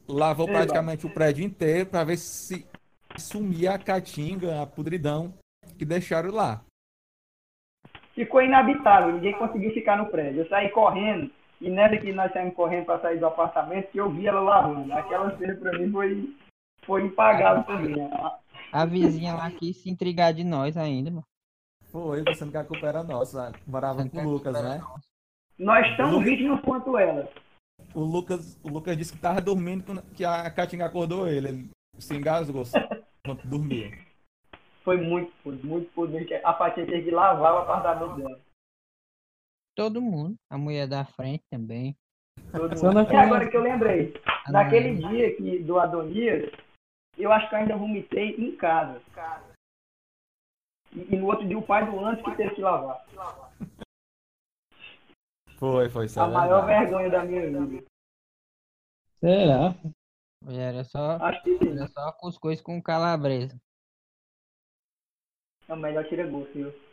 Lavou 0.07 0.47
Ei, 0.47 0.53
praticamente 0.53 1.05
o 1.05 1.09
prédio 1.09 1.45
inteiro 1.45 1.85
pra 1.85 2.03
ver 2.03 2.17
se 2.17 2.67
sumia 3.15 3.75
a 3.75 3.79
caatinga, 3.79 4.61
a 4.61 4.65
podridão 4.65 5.33
que 5.77 5.85
deixaram 5.85 6.31
lá. 6.31 6.63
Ficou 8.15 8.41
inabitável, 8.41 9.13
ninguém 9.13 9.37
conseguiu 9.37 9.71
ficar 9.71 9.97
no 9.97 10.07
prédio. 10.07 10.41
Eu 10.41 10.49
saí 10.49 10.69
correndo, 10.71 11.31
e 11.61 11.69
nessa 11.69 11.97
que 11.97 12.13
nós 12.13 12.31
saímos 12.31 12.55
correndo 12.55 12.85
para 12.85 13.01
sair 13.01 13.19
do 13.19 13.25
apartamento, 13.25 13.91
que 13.91 13.97
eu 13.97 14.09
vi 14.09 14.27
ela 14.27 14.39
lavando. 14.39 14.91
Aquela 14.93 15.37
cena 15.37 15.55
pra 15.55 15.77
mim 15.77 15.91
foi, 15.91 16.35
foi 16.85 17.05
impagável 17.05 17.63
também. 17.63 18.09
A 18.71 18.85
vizinha 18.85 19.33
lá 19.33 19.51
quis 19.51 19.77
se 19.77 19.89
intrigar 19.89 20.33
de 20.33 20.43
nós 20.43 20.77
ainda, 20.77 21.09
mano. 21.09 21.25
Foi, 21.91 22.23
pensando 22.23 22.51
que 22.51 22.57
a 22.57 22.63
culpa 22.63 22.87
era 22.87 23.03
nossa. 23.03 23.51
Morava 23.65 24.07
com 24.07 24.19
o 24.19 24.29
Lucas, 24.29 24.53
né? 24.53 24.81
Nós 25.57 25.97
tão 25.97 26.21
vítimas 26.21 26.61
quanto 26.61 26.97
ela. 26.97 27.27
O 27.93 28.01
Lucas, 28.01 28.59
o 28.63 28.69
Lucas 28.69 28.95
disse 28.95 29.13
que 29.13 29.19
tava 29.19 29.41
dormindo 29.41 29.83
quando 29.83 30.01
que 30.15 30.23
a 30.23 30.49
Caatinga 30.51 30.85
acordou 30.85 31.27
ele. 31.27 31.47
Ele 31.47 31.69
se 31.97 32.15
engasgou 32.15 32.63
enquanto 33.25 33.47
dormia. 33.47 33.91
Foi 34.83 34.97
muito 34.97 35.31
muito 35.63 35.91
podre. 35.93 36.25
que 36.25 36.35
A 36.35 36.53
Fatinha 36.53 36.85
teve 36.85 37.03
que 37.03 37.11
lavar 37.11 37.53
o 37.53 37.57
apartamento 37.57 38.15
dela. 38.15 38.39
Todo 39.79 40.01
mundo. 40.01 40.35
A 40.49 40.57
mulher 40.57 40.85
da 40.89 41.05
frente 41.05 41.41
também. 41.49 41.95
Todo 42.51 42.77
Só 42.77 42.87
mundo. 42.87 42.95
naquele- 42.95 43.15
E 43.17 43.21
agora 43.21 43.49
que 43.49 43.55
eu 43.55 43.61
lembrei, 43.61 44.13
A 44.45 44.51
naquele 44.51 44.95
dia 44.97 45.33
que, 45.37 45.59
do 45.63 45.79
Adonias, 45.79 46.51
eu 47.17 47.31
acho 47.31 47.47
que 47.47 47.55
eu 47.55 47.59
ainda 47.59 47.77
vomitei 47.77 48.35
em 48.35 48.57
casa. 48.57 49.01
E, 50.91 51.15
e 51.15 51.17
no 51.17 51.27
outro 51.27 51.47
dia 51.47 51.57
o 51.57 51.65
pai 51.65 51.89
do 51.89 51.97
Antes 51.97 52.25
que 52.25 52.35
teve 52.35 52.55
que 52.55 52.61
lavar. 52.61 53.05
Foi, 55.57 55.89
foi, 55.89 56.07
isso 56.07 56.19
é 56.19 56.23
A 56.23 56.27
maior 56.27 56.65
vergonha 56.65 57.09
da 57.09 57.23
minha 57.23 57.65
vida. 57.65 57.85
Será? 59.21 59.75
Era 60.45 60.83
só, 60.83 61.15
Acho 61.21 61.41
que 61.43 61.57
sim. 61.57 61.69
era 61.71 61.87
só 61.87 62.11
cuscuz 62.19 62.59
com 62.61 62.81
calabresa. 62.83 63.57
É 65.69 65.73
o 65.73 65.77
melhor 65.77 66.05
tira-gosto, 66.09 66.51
viu? 66.53 66.88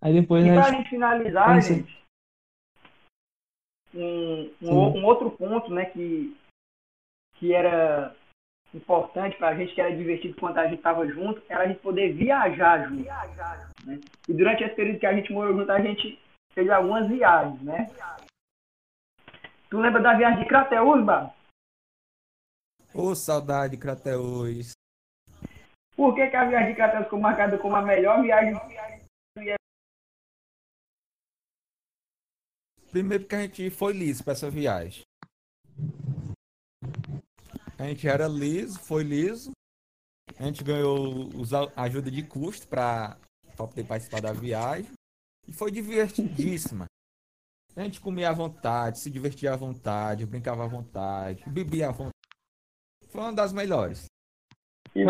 Aí 0.00 0.12
depois 0.12 0.44
E 0.44 0.50
a 0.50 0.54
pra 0.54 0.70
gente. 0.70 0.90
finalizar, 0.90 1.60
gente, 1.62 1.96
um, 3.94 4.50
um, 4.62 4.98
um 4.98 5.04
outro 5.04 5.30
ponto, 5.30 5.72
né, 5.72 5.86
que, 5.86 6.36
que 7.36 7.54
era 7.54 8.14
importante 8.74 9.36
pra 9.38 9.54
gente, 9.54 9.74
que 9.74 9.80
era 9.80 9.96
divertido 9.96 10.36
quando 10.38 10.58
a 10.58 10.68
gente 10.68 10.82
tava 10.82 11.06
junto, 11.08 11.42
era 11.48 11.64
a 11.64 11.68
gente 11.68 11.80
poder 11.80 12.12
viajar 12.12 12.88
junto. 12.88 13.04
né? 13.86 14.00
E 14.28 14.32
durante 14.34 14.62
esse 14.64 14.74
período 14.74 14.98
que 15.00 15.06
a 15.06 15.14
gente 15.14 15.32
morou 15.32 15.56
junto, 15.56 15.70
a 15.72 15.80
gente 15.80 16.20
fez 16.52 16.68
algumas 16.68 17.08
viagens, 17.08 17.60
né? 17.62 17.86
Tu 19.70 19.78
lembra 19.78 20.02
da 20.02 20.14
viagem 20.14 20.40
de 20.42 20.48
Crateús, 20.48 21.04
Babo? 21.04 21.32
Ô, 22.94 23.14
saudade, 23.14 23.76
Crateus. 23.76 24.72
Por 25.96 26.14
que, 26.14 26.26
que 26.28 26.36
a 26.36 26.44
viagem 26.44 26.70
de 26.70 26.76
Crateús 26.76 27.04
ficou 27.04 27.18
marcada 27.20 27.58
como 27.58 27.74
a 27.76 27.82
melhor 27.82 28.22
viagem? 28.22 28.54
Primeiro 32.96 33.24
porque 33.24 33.34
a 33.34 33.42
gente 33.42 33.68
foi 33.68 33.92
liso 33.92 34.24
pra 34.24 34.32
essa 34.32 34.48
viagem. 34.48 35.02
A 37.78 37.82
gente 37.84 38.08
era 38.08 38.26
liso, 38.26 38.80
foi 38.80 39.02
liso. 39.02 39.50
A 40.38 40.44
gente 40.44 40.64
ganhou 40.64 41.28
os 41.36 41.52
a- 41.52 41.70
ajuda 41.76 42.10
de 42.10 42.22
custo 42.22 42.66
pra, 42.66 43.18
pra 43.54 43.66
poder 43.66 43.84
participar 43.84 44.22
da 44.22 44.32
viagem. 44.32 44.90
E 45.46 45.52
foi 45.52 45.70
divertidíssima. 45.70 46.86
A 47.76 47.82
gente 47.82 48.00
comia 48.00 48.30
à 48.30 48.32
vontade, 48.32 48.98
se 48.98 49.10
divertia 49.10 49.52
à 49.52 49.56
vontade, 49.56 50.24
brincava 50.24 50.64
à 50.64 50.66
vontade, 50.66 51.44
bebia 51.46 51.88
à 51.88 51.92
vontade. 51.92 52.14
Foi 53.10 53.20
uma 53.20 53.34
das 53.34 53.52
melhores. 53.52 54.06
E. 54.94 55.04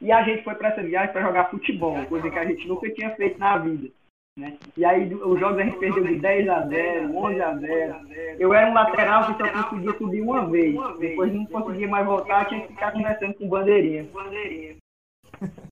E 0.00 0.10
a 0.12 0.22
gente 0.24 0.42
foi 0.42 0.54
para 0.54 0.68
essa 0.68 0.82
viagem 0.82 1.12
para 1.12 1.20
jogar 1.22 1.50
futebol, 1.50 2.06
coisa 2.06 2.30
que 2.30 2.38
a 2.38 2.46
gente 2.46 2.66
nunca 2.66 2.90
tinha 2.94 3.14
feito 3.16 3.38
na 3.38 3.58
vida. 3.58 3.92
Né? 4.38 4.58
E 4.76 4.84
aí 4.84 5.14
os 5.14 5.40
jogos 5.40 5.58
a 5.58 5.62
gente 5.62 5.78
perdeu 5.78 6.04
de 6.04 6.20
10 6.20 6.48
a 6.50 6.66
0, 6.66 7.16
11 7.16 7.40
a 7.40 7.56
0. 7.56 8.06
Eu 8.38 8.52
era 8.52 8.70
um 8.70 8.74
lateral 8.74 9.26
que 9.26 9.32
só 9.42 9.50
conseguia 9.62 9.96
subir 9.96 10.20
uma 10.20 10.46
vez. 10.46 10.76
Depois 10.98 11.32
não 11.32 11.46
conseguia 11.46 11.88
mais 11.88 12.04
voltar, 12.04 12.44
tinha 12.44 12.60
que 12.60 12.68
ficar 12.68 12.92
conversando 12.92 13.32
com 13.34 13.48
bandeirinha. 13.48 14.06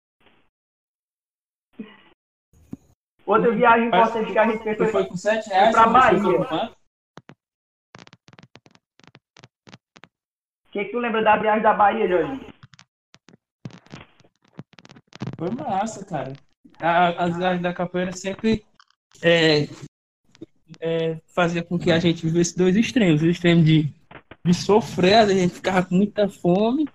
Outra 3.27 3.50
viagem 3.53 3.88
importante 3.88 4.33
que 4.33 4.38
a 4.38 4.46
gente 4.50 4.62
fez 4.62 4.90
foi 4.90 5.07
com 5.07 5.16
7 5.16 5.48
reais? 5.48 5.72
pra 5.72 5.85
você 5.85 5.92
Bahia. 5.92 6.72
O 10.66 10.70
que, 10.70 10.85
que 10.85 10.90
tu 10.90 10.98
lembra 10.98 11.22
da 11.22 11.37
viagem 11.37 11.62
da 11.62 11.72
Bahia, 11.72 12.09
Jorge? 12.09 12.40
Foi 15.38 15.50
massa, 15.50 16.05
cara. 16.05 16.33
As 16.78 17.37
viagens 17.37 17.62
da 17.62 17.72
capoeira 17.72 18.12
sempre 18.12 18.64
é, 19.22 19.68
é, 20.80 21.20
fazia 21.26 21.62
com 21.62 21.78
que 21.78 21.90
a 21.90 21.98
gente 21.98 22.26
vivesse 22.26 22.56
dois 22.56 22.76
extremos. 22.76 23.22
O 23.22 23.26
extremo 23.26 23.62
de, 23.62 23.92
de 24.44 24.54
sofrer, 24.54 25.14
a 25.14 25.28
gente 25.28 25.54
ficava 25.54 25.84
com 25.84 25.94
muita 25.94 26.28
fome. 26.28 26.88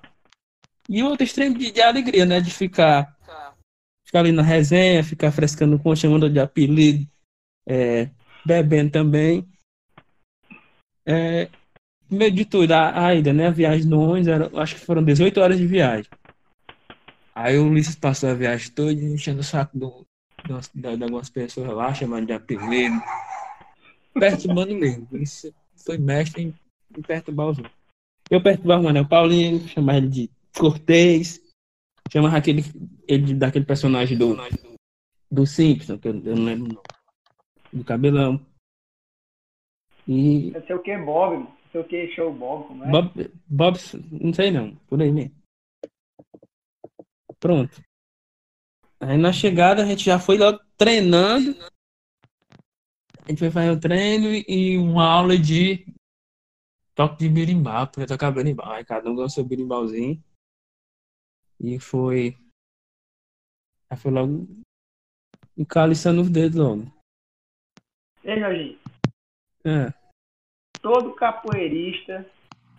E 0.87 1.03
o 1.03 1.07
outro 1.07 1.23
extremo 1.23 1.57
de, 1.57 1.71
de 1.71 1.81
alegria, 1.81 2.25
né? 2.25 2.41
De 2.41 2.51
ficar, 2.51 3.15
ficar 4.05 4.19
ali 4.19 4.31
na 4.31 4.41
resenha, 4.41 5.03
ficar 5.03 5.31
frescando 5.31 5.79
com 5.79 5.95
chamando 5.95 6.29
de 6.29 6.39
apelido, 6.39 7.07
é, 7.67 8.09
bebendo 8.45 8.91
também. 8.91 9.47
É, 11.05 11.49
meio 12.09 12.31
de 12.31 12.45
tudo, 12.45 12.71
a, 12.71 13.07
a 13.07 13.15
ida, 13.15 13.31
né? 13.33 13.47
A 13.47 13.51
viagem 13.51 13.85
no 13.85 14.01
ônibus, 14.01 14.27
era, 14.27 14.61
acho 14.61 14.75
que 14.75 14.81
foram 14.81 15.03
18 15.03 15.39
horas 15.39 15.57
de 15.57 15.67
viagem. 15.67 16.09
Aí 17.41 17.57
o 17.57 17.67
Ulisses 17.69 17.95
passou 17.95 18.29
a 18.29 18.33
viagem 18.33 18.69
toda 18.71 18.91
enchendo 18.91 19.39
o 19.39 19.43
saco 19.43 19.77
do, 19.79 20.05
das- 20.45 20.69
da- 20.75 20.93
de 20.93 21.03
algumas 21.03 21.29
pessoas 21.29 21.69
lá, 21.69 21.93
chamando 21.93 22.25
de 22.27 22.33
apelido. 22.33 23.01
Perturbando 24.13 24.75
mesmo. 24.75 25.07
Isso 25.13 25.53
foi 25.85 25.97
mestre 25.97 26.43
em, 26.43 26.53
em 26.97 27.01
perturbar 27.01 27.47
os 27.47 27.57
outros. 27.57 27.73
Eu 28.29 28.43
perturbava 28.43 28.81
o 28.81 28.83
Manuel 28.83 29.07
Paulinho, 29.07 29.65
chamava 29.69 29.99
ele 29.99 30.09
de 30.09 30.29
Cortez, 30.57 31.39
chamava 32.11 32.35
aquele, 32.35 32.61
ele 33.07 33.33
daquele 33.33 33.63
personagem 33.63 34.17
do, 34.17 34.35
do 35.31 35.47
Simpson, 35.47 35.97
que 35.97 36.09
eu, 36.09 36.15
eu 36.25 36.35
não 36.35 36.43
lembro 36.43 36.65
o 36.65 36.73
nome. 36.73 36.87
Do 37.71 37.83
cabelão. 37.85 38.45
E 40.05 40.51
Não 40.51 40.65
sei 40.65 40.75
o 40.75 40.81
que, 40.81 40.97
Bob, 40.97 41.37
não 41.37 41.53
sei 41.71 41.81
o 41.81 41.83
que, 41.85 42.07
show 42.09 42.33
Bob, 42.33 42.67
como 42.67 42.83
é? 42.83 42.91
Bob, 42.91 43.31
Bob, 43.47 43.77
não 44.11 44.33
sei 44.33 44.51
não, 44.51 44.75
por 44.89 45.01
aí 45.01 45.11
mesmo. 45.11 45.38
Pronto. 47.39 47.81
Aí 48.99 49.17
na 49.17 49.31
chegada 49.31 49.83
a 49.83 49.85
gente 49.85 50.03
já 50.03 50.19
foi 50.19 50.37
logo 50.37 50.59
treinando. 50.77 51.55
A 53.23 53.29
gente 53.29 53.39
foi 53.39 53.51
fazer 53.51 53.71
um 53.71 53.79
treino 53.79 54.27
e 54.47 54.77
uma 54.77 55.05
aula 55.05 55.37
de 55.37 55.85
toque 56.95 57.17
de 57.19 57.29
berimbau, 57.29 57.87
porque 57.87 58.05
tocar 58.05 58.31
berimbau. 58.31 58.71
Aí 58.71 58.83
cada 58.83 59.09
um 59.09 59.15
ganhou 59.15 59.29
seu 59.29 59.45
berimbauzinho. 59.45 60.21
E 61.59 61.79
foi. 61.79 62.37
Aí 63.89 63.97
foi 63.97 64.11
logo 64.11 64.47
encaliçando 65.57 66.21
os 66.21 66.29
dedos 66.29 66.57
logo. 66.59 66.99
Ei, 68.23 68.39
Jorginho, 68.39 68.79
É. 69.63 69.93
todo 70.81 71.15
capoeirista, 71.15 72.29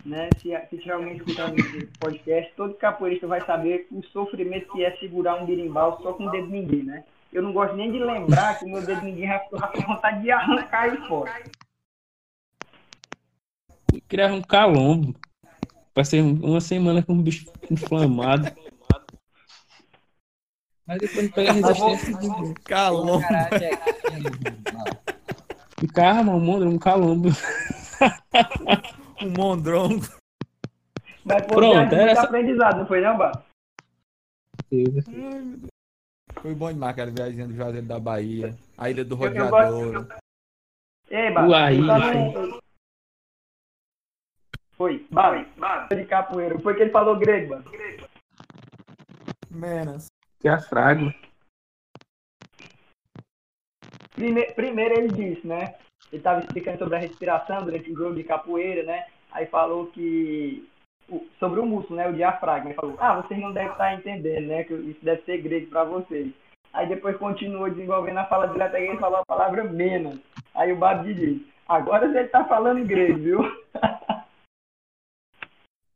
né, 0.05 0.29
se, 0.41 0.51
se 0.83 0.91
alguém 0.91 1.17
escutando 1.17 1.59
esse 1.59 1.87
podcast, 1.99 2.53
todo 2.57 2.75
capoeirista 2.75 3.27
vai 3.27 3.41
saber 3.45 3.87
o 3.91 4.03
sofrimento 4.05 4.73
que 4.73 4.85
é 4.85 4.97
segurar 4.97 5.37
um 5.43 5.47
birimbau 5.47 6.01
só 6.03 6.13
com 6.13 6.27
o 6.27 6.31
dedo 6.31 6.49
mindinho, 6.49 6.85
né? 6.87 7.05
Eu 7.33 7.43
não 7.43 7.53
gosto 7.53 7.77
nem 7.77 7.93
de 7.93 7.99
lembrar 7.99 8.59
que 8.59 8.65
o 8.65 8.69
meu 8.69 8.83
dedo 8.85 9.03
mindinho 9.03 9.29
já 9.29 9.39
com 9.41 9.81
vontade 9.83 10.23
de 10.23 10.31
arrancar 10.31 10.89
ele 10.89 11.07
fora. 11.07 11.33
E 13.93 14.01
criava 14.01 14.35
um 14.35 14.43
calombo. 14.43 15.15
Passei 15.95 16.23
um- 16.23 16.41
uma 16.45 16.61
semana 16.61 17.03
com 17.03 17.13
o 17.13 17.23
bicho 17.23 17.47
inflamado. 17.71 18.51
Mas 20.87 20.99
depois 20.99 21.31
pega 21.31 21.51
a 21.51 21.53
resistência. 21.55 22.15
Caralho, 22.65 23.21
é- 23.55 23.81
Ficava, 25.79 26.23
mano, 26.39 26.69
um 26.69 26.79
calombo. 26.79 27.29
Um 29.23 29.31
mondrongo. 29.37 30.05
Mas 31.25 31.39
foi 31.43 31.47
Pronto, 31.49 31.67
um 31.67 31.71
viagem 31.71 31.99
era 31.99 32.05
muito 32.07 32.11
essa- 32.19 32.23
aprendizado, 32.23 32.79
não 32.79 32.87
foi 32.87 33.01
não, 33.01 33.19
Bá? 33.19 33.33
Foi 36.41 36.55
bom 36.55 36.73
demais 36.73 36.93
aquela 36.93 37.11
viagem 37.11 37.47
do 37.47 37.55
Juazeiro 37.55 37.87
da 37.87 37.99
Bahia. 37.99 38.57
A 38.79 38.89
ilha 38.89 39.05
do 39.05 39.15
Eu- 39.17 39.33
eu 39.35 39.45
Rodeador. 39.51 40.07
Ei, 41.11 41.31
Bá, 41.33 41.47
Uai, 41.47 41.77
no- 41.77 42.61
Foi, 44.77 45.07
Bá, 45.11 45.87
de 45.89 46.07
capoeira. 46.07 46.59
Foi 46.61 46.75
que 46.75 46.83
ele 46.83 46.91
falou 46.91 47.19
grego, 47.19 47.57
Bá. 47.57 47.63
Menos. 49.51 50.07
Que 50.41 50.49
é 50.49 50.53
a 50.53 50.61
fraga. 50.61 51.15
Prime- 54.15 54.53
primeiro 54.55 54.95
ele 54.95 55.09
disse, 55.09 55.47
né? 55.47 55.79
Ele 56.13 56.21
estava 56.21 56.41
explicando 56.41 56.79
sobre 56.79 56.97
a 56.97 57.01
respiração 57.01 57.65
durante 57.65 57.91
o 57.91 57.97
jogo 57.97 58.15
de 58.15 58.25
capoeira, 58.25 58.83
né? 58.83 59.07
Aí 59.33 59.47
falou 59.47 59.87
que 59.87 60.69
sobre 61.39 61.61
o 61.61 61.67
músculo, 61.67 61.97
né? 61.97 62.09
O 62.09 62.13
diafragma. 62.13 62.71
Ele 62.71 62.77
falou, 62.77 62.97
ah, 62.99 63.21
vocês 63.21 63.41
não 63.41 63.53
devem 63.53 63.71
estar 63.71 63.95
entendendo, 63.95 64.47
né? 64.47 64.65
Que 64.65 64.75
isso 64.75 65.05
deve 65.05 65.23
ser 65.23 65.39
grego 65.39 65.67
para 65.69 65.85
vocês. 65.85 66.33
Aí 66.73 66.89
depois 66.89 67.17
continuou 67.17 67.71
desenvolvendo 67.71 68.19
a 68.19 68.25
fala 68.27 68.47
dele 68.47 68.63
até 68.63 68.79
que 68.79 68.91
ele 68.91 68.99
falou 68.99 69.19
a 69.19 69.27
palavra 69.27 69.65
menos. 69.65 70.19
Aí 70.55 70.73
o 70.73 70.77
Babi 70.77 71.15
disse, 71.15 71.47
agora 71.69 72.09
você 72.09 72.25
tá 72.25 72.45
falando 72.45 72.87
grego, 72.87 73.19
viu? 73.19 73.41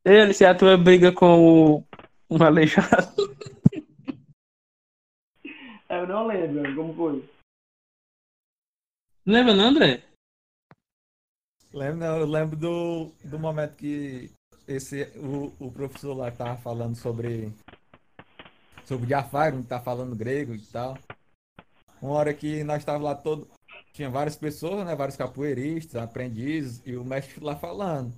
Ele, 0.04 0.34
se 0.34 0.44
a 0.44 0.54
tua 0.54 0.76
briga 0.76 1.10
com 1.12 1.78
o 1.78 1.84
um 2.30 2.42
aleijado. 2.42 3.14
Eu 5.88 6.06
não 6.06 6.26
lembro 6.26 6.74
como 6.74 6.94
foi. 6.94 7.24
Lembra, 9.26 9.54
não, 9.54 9.68
André? 9.68 10.02
Lembro, 11.72 11.96
não, 11.96 12.18
eu 12.18 12.26
lembro 12.26 12.56
do, 12.56 13.10
do 13.24 13.38
momento 13.38 13.74
que 13.74 14.30
esse, 14.68 15.04
o, 15.16 15.52
o 15.58 15.72
professor 15.72 16.12
lá 16.14 16.30
tava 16.30 16.60
falando 16.60 16.94
sobre, 16.94 17.50
sobre 18.84 19.06
diafragma, 19.06 19.62
que 19.62 19.68
tá 19.68 19.80
falando 19.80 20.14
grego 20.14 20.54
e 20.54 20.60
tal. 20.66 20.98
Uma 22.02 22.12
hora 22.12 22.34
que 22.34 22.62
nós 22.64 22.80
estávamos 22.80 23.06
lá 23.06 23.14
todo. 23.14 23.48
Tinha 23.94 24.10
várias 24.10 24.36
pessoas, 24.36 24.84
né? 24.84 24.94
Vários 24.94 25.16
capoeiristas, 25.16 26.02
aprendizes, 26.02 26.82
e 26.84 26.94
o 26.94 27.04
mestre 27.04 27.42
lá 27.42 27.56
falando. 27.56 28.14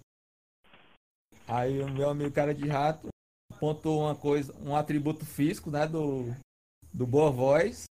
Aí 1.47 1.81
o 1.81 1.89
meu 1.89 2.11
amigo 2.11 2.33
cara 2.33 2.53
de 2.53 2.67
rato 2.67 3.09
apontou 3.53 4.01
uma 4.01 4.17
coisa, 4.17 4.53
um 4.59 4.75
atributo 4.75 5.25
físico, 5.25 5.71
né? 5.71 5.87
Do, 5.87 6.35
do 6.93 7.07
Boa 7.07 7.31
Voz. 7.31 7.86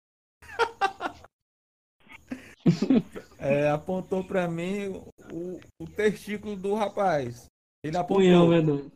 É, 3.38 3.68
apontou 3.68 4.24
pra 4.24 4.48
mim 4.48 4.88
o, 5.32 5.60
o 5.80 5.86
testículo 5.86 6.56
do 6.56 6.74
rapaz. 6.74 7.46
Ele 7.84 8.02
Punhão, 8.04 8.50
apontou. 8.52 8.76
velho. 8.76 8.92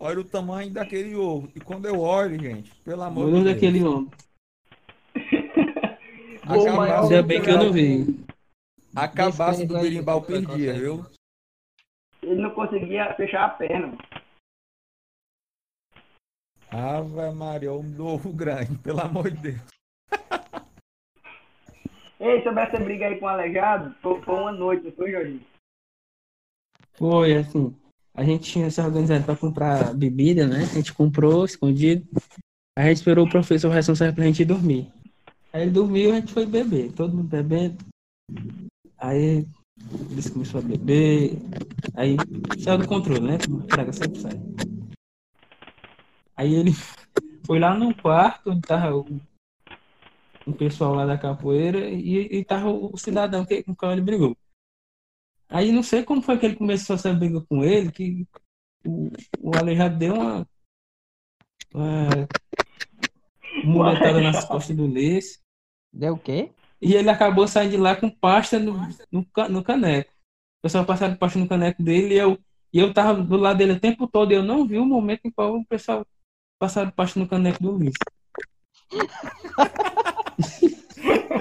Olha 0.00 0.20
o 0.20 0.24
tamanho 0.24 0.72
daquele 0.72 1.14
ovo. 1.14 1.48
E 1.54 1.60
quando 1.60 1.86
eu 1.86 2.00
olho, 2.00 2.40
gente, 2.40 2.74
pelo 2.82 3.02
amor 3.02 3.26
de 3.26 3.32
Deus. 3.32 3.44
daquele 3.44 3.84
homem. 3.84 4.10
Ainda 6.44 7.22
bem 7.22 7.40
que 7.40 7.50
eu 7.50 7.58
não 7.58 7.72
vi. 7.72 8.24
acabasse 8.96 9.64
do 9.64 9.78
berimbau 9.80 10.22
perdia, 10.22 10.74
viu? 10.74 11.06
Ele 12.22 12.42
não 12.42 12.50
conseguia 12.50 13.14
fechar 13.14 13.44
a 13.44 13.48
perna. 13.50 13.96
Ave 16.70 17.30
Maria, 17.32 17.72
um 17.72 18.00
ovo 18.00 18.32
grande, 18.32 18.76
pelo 18.78 19.00
amor 19.00 19.30
de 19.30 19.36
Deus. 19.36 19.60
Ei, 22.22 22.40
sobre 22.44 22.62
essa 22.62 22.78
briga 22.78 23.06
aí 23.06 23.18
com 23.18 23.26
o 23.26 23.28
aleijado, 23.28 23.92
foi, 24.00 24.20
uma 24.28 24.52
noite, 24.52 24.92
foi, 24.92 25.10
Jorginho? 25.10 25.40
Foi, 26.92 27.34
assim. 27.34 27.74
A 28.14 28.22
gente 28.22 28.48
tinha 28.48 28.70
se 28.70 28.80
organizado 28.80 29.24
pra 29.24 29.34
comprar 29.34 29.92
bebida, 29.92 30.46
né? 30.46 30.58
A 30.58 30.74
gente 30.74 30.94
comprou 30.94 31.44
escondido. 31.44 32.06
A 32.78 32.84
gente 32.84 32.98
esperou 32.98 33.26
o 33.26 33.28
professor 33.28 33.72
responsável 33.72 34.14
pra 34.14 34.24
gente 34.24 34.44
dormir. 34.44 34.86
Aí 35.52 35.62
ele 35.62 35.72
dormiu 35.72 36.12
a 36.12 36.14
gente 36.14 36.32
foi 36.32 36.46
beber. 36.46 36.92
Todo 36.92 37.12
mundo 37.12 37.28
bebendo. 37.28 37.78
Aí 38.98 39.44
eles 40.12 40.30
começaram 40.30 40.64
a 40.64 40.68
beber. 40.68 41.38
Aí 41.96 42.16
saiu 42.62 42.78
do 42.78 42.86
controle, 42.86 43.20
né? 43.20 43.38
Praga 43.66 43.92
sempre 43.92 44.20
sai. 44.20 44.40
Aí 46.36 46.54
ele 46.54 46.70
foi 47.44 47.58
lá 47.58 47.74
no 47.74 47.92
quarto 47.96 48.50
onde 48.50 48.60
tava 48.60 48.94
o, 48.94 49.20
o 50.46 50.52
pessoal 50.52 50.94
lá 50.94 51.06
da 51.06 51.18
capoeira 51.18 51.88
e, 51.88 52.38
e 52.38 52.44
tava 52.44 52.70
o 52.70 52.96
cidadão 52.96 53.44
que, 53.44 53.62
com 53.62 53.72
o 53.72 53.76
qual 53.76 53.92
ele 53.92 54.00
brigou. 54.00 54.36
Aí 55.48 55.70
não 55.70 55.82
sei 55.82 56.02
como 56.02 56.22
foi 56.22 56.38
que 56.38 56.46
ele 56.46 56.56
começou 56.56 56.96
essa 56.96 57.12
briga 57.12 57.40
com 57.42 57.62
ele, 57.62 57.92
que 57.92 58.26
o, 58.86 59.10
o 59.40 59.56
Aleijado 59.56 59.98
deu 59.98 60.14
uma, 60.14 60.48
uma 61.74 62.08
muletada 63.64 64.20
nas 64.20 64.44
costas 64.44 64.76
do 64.76 64.86
Lês 64.86 65.40
Deu 65.92 66.14
o 66.14 66.18
quê? 66.18 66.50
e 66.82 66.94
ele 66.94 67.08
acabou 67.08 67.46
saindo 67.46 67.70
de 67.70 67.76
lá 67.76 67.94
com 67.94 68.10
pasta 68.10 68.58
no, 68.58 68.74
no, 69.10 69.24
no 69.48 69.62
caneco. 69.62 70.10
O 70.58 70.62
pessoal 70.62 70.84
passaram 70.84 71.16
pasta 71.16 71.38
no 71.38 71.48
caneco 71.48 71.80
dele 71.80 72.14
e 72.14 72.18
eu, 72.18 72.36
e 72.72 72.78
eu 72.78 72.92
tava 72.92 73.22
do 73.22 73.36
lado 73.36 73.58
dele 73.58 73.74
o 73.74 73.80
tempo 73.80 74.08
todo 74.08 74.32
e 74.32 74.34
eu 74.34 74.42
não 74.42 74.66
vi 74.66 74.78
o 74.78 74.84
momento 74.84 75.20
em 75.24 75.30
qual 75.30 75.54
o 75.54 75.64
pessoal 75.64 76.04
passaram 76.58 76.90
pasta 76.90 77.20
no 77.20 77.28
caneco 77.28 77.62
do 77.62 77.70
Luiz. 77.70 77.94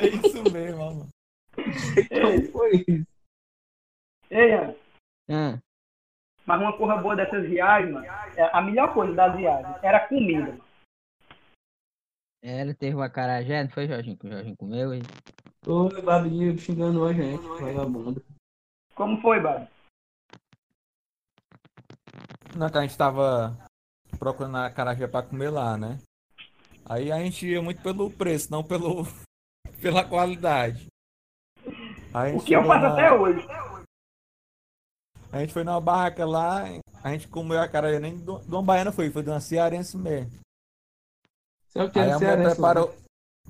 É 0.01 0.07
isso 0.07 0.43
mesmo, 0.51 0.77
mano. 0.79 1.09
Como 1.55 2.51
foi 2.51 2.85
isso? 2.87 3.07
Ei, 4.29 4.53
Ah, 5.29 5.59
mas 6.45 6.61
uma 6.61 6.75
coisa 6.77 6.97
boa 6.97 7.15
dessas 7.15 7.47
viagens, 7.47 7.93
mano, 7.93 8.05
é, 8.05 8.49
a 8.51 8.61
melhor 8.61 8.93
coisa 8.93 9.13
das 9.13 9.35
viagens 9.35 9.83
era 9.83 9.97
a 9.97 10.07
comida. 10.07 10.57
ela 12.41 12.73
teve 12.73 12.95
o 12.95 13.01
acarajé, 13.01 13.63
não 13.63 13.69
foi, 13.69 13.87
Jorginho? 13.87 14.17
Que 14.17 14.27
o 14.27 14.31
Jorginho 14.31 14.57
comeu 14.57 14.95
e... 14.95 15.01
Ô, 15.67 15.89
Babinho 16.01 16.57
xingando 16.57 17.05
a 17.05 17.13
gente, 17.13 17.43
vagabundo. 17.61 18.25
Como 18.95 19.21
foi, 19.21 19.39
Babi? 19.39 19.67
Na 22.55 22.69
que 22.69 22.77
a 22.77 22.81
gente 22.81 22.97
tava 22.97 23.55
procurando 24.17 24.57
a 24.57 24.71
carajé 24.71 25.07
pra 25.07 25.23
comer 25.23 25.49
lá, 25.51 25.77
né? 25.77 25.99
Aí 26.85 27.11
a 27.11 27.17
gente 27.19 27.47
ia 27.47 27.61
muito 27.61 27.81
pelo 27.81 28.09
preço, 28.11 28.51
não 28.51 28.63
pelo 28.63 29.03
pela 29.81 30.03
qualidade. 30.03 30.87
O 32.35 32.43
que 32.43 32.53
eu 32.53 32.63
faço 32.65 32.81
na- 32.81 32.93
até 32.93 33.11
hoje. 33.11 33.47
A 35.31 35.39
gente 35.39 35.53
foi 35.53 35.63
numa 35.63 35.79
barraca 35.79 36.25
lá, 36.25 36.63
a 37.01 37.11
gente 37.11 37.27
comeu 37.29 37.59
a 37.61 37.67
carajé 37.67 37.99
nem 37.99 38.17
de 38.17 38.29
uma 38.29 38.61
baiana 38.61 38.91
foi, 38.91 39.09
foi 39.09 39.23
de 39.23 39.29
uma 39.29 39.39
cearense 39.39 39.97
mesmo. 39.97 40.29
Sabe 41.69 41.85
o 41.85 41.91
que 41.91 41.99
Aí 41.99 42.09
é 42.09 42.11
a 42.11 42.19
mulher 42.19 42.53
preparou, 42.53 42.95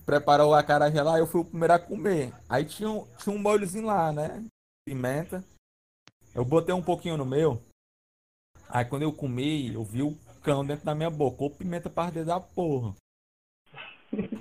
preparou 0.05 0.53
a 0.53 0.59
acarajé 0.59 1.01
lá, 1.01 1.17
eu 1.17 1.25
fui 1.25 1.41
o 1.41 1.45
primeiro 1.45 1.73
a 1.73 1.79
comer. 1.79 2.31
Aí 2.47 2.65
tinha 2.65 2.87
um, 2.87 3.07
tinha 3.15 3.35
um 3.35 3.39
molhozinho 3.39 3.87
lá, 3.87 4.11
né? 4.11 4.45
Pimenta. 4.87 5.43
Eu 6.35 6.45
botei 6.45 6.73
um 6.73 6.83
pouquinho 6.83 7.17
no 7.17 7.25
meu. 7.25 7.59
Aí 8.69 8.85
quando 8.85 9.01
eu 9.01 9.11
comi, 9.11 9.73
eu 9.73 9.83
vi 9.83 10.03
o 10.03 10.15
cão 10.43 10.63
dentro 10.63 10.85
da 10.85 10.93
minha 10.93 11.09
boca. 11.09 11.43
Ou 11.43 11.49
pimenta 11.49 11.89
para 11.89 12.23
da 12.23 12.39
porra. 12.39 12.95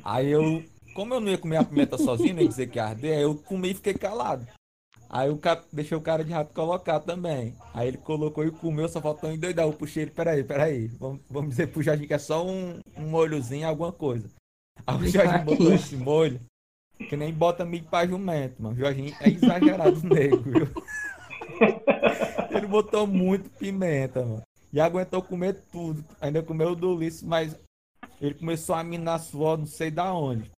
Aí 0.05 0.31
eu, 0.31 0.63
como 0.95 1.15
eu 1.15 1.21
não 1.21 1.29
ia 1.29 1.39
comer 1.39 1.59
a 1.59 1.65
pimenta 1.65 1.97
sozinho, 1.99 2.35
nem 2.35 2.49
dizer 2.49 2.69
que 2.69 2.79
ia 2.79 2.87
arder, 2.87 3.17
aí 3.17 3.23
eu 3.23 3.35
comi 3.35 3.71
e 3.71 3.75
fiquei 3.75 3.95
calado. 3.95 4.47
Aí 5.09 5.29
o 5.29 5.37
cara, 5.37 5.65
deixei 5.73 5.97
o 5.97 6.01
cara 6.01 6.25
de 6.25 6.33
rato 6.33 6.55
colocar 6.55 7.01
também. 7.01 7.57
Aí 7.75 7.89
ele 7.89 7.99
colocou 7.99 8.45
e 8.45 8.51
comeu, 8.53 8.89
só 8.89 9.01
faltou 9.01 9.33
endoidar. 9.33 9.67
Eu 9.67 9.73
puxei 9.73 10.05
ele, 10.05 10.13
peraí, 10.13 10.45
peraí. 10.45 10.87
Vamos, 10.87 11.21
vamos 11.29 11.51
dizer 11.51 11.67
pro 11.67 11.83
Jardim 11.83 12.07
que 12.07 12.15
é 12.15 12.19
só 12.19 12.47
um, 12.47 12.79
um 12.97 13.09
molhozinho, 13.09 13.67
alguma 13.67 13.91
coisa. 13.91 14.31
Aí 14.87 14.97
o 14.97 15.09
Jorginho 15.09 15.45
botou 15.45 15.75
esse 15.75 15.97
molho, 15.97 16.41
que 16.97 17.17
nem 17.17 17.33
bota 17.33 17.65
milho 17.65 17.87
pra 17.87 18.07
jumento, 18.07 18.63
mano. 18.63 18.77
O 18.77 18.79
Jorginho 18.79 19.13
é 19.21 19.31
exagerado 19.31 20.01
nego, 20.07 20.37
viu? 20.37 20.69
Ele 22.57 22.67
botou 22.69 23.05
muito 23.05 23.51
pimenta, 23.51 24.25
mano. 24.25 24.43
E 24.73 24.81
aguentou 24.81 25.21
comer 25.23 25.61
tudo. 25.73 26.05
Ainda 26.21 26.41
comeu 26.41 26.71
o 26.71 26.77
do 26.77 26.95
Ulisses, 26.95 27.25
mas 27.25 27.57
ele 28.21 28.35
começou 28.35 28.75
a 28.75 28.85
minar 28.85 29.19
suor, 29.19 29.59
não 29.59 29.67
sei 29.67 29.91
da 29.91 30.13
onde. 30.13 30.51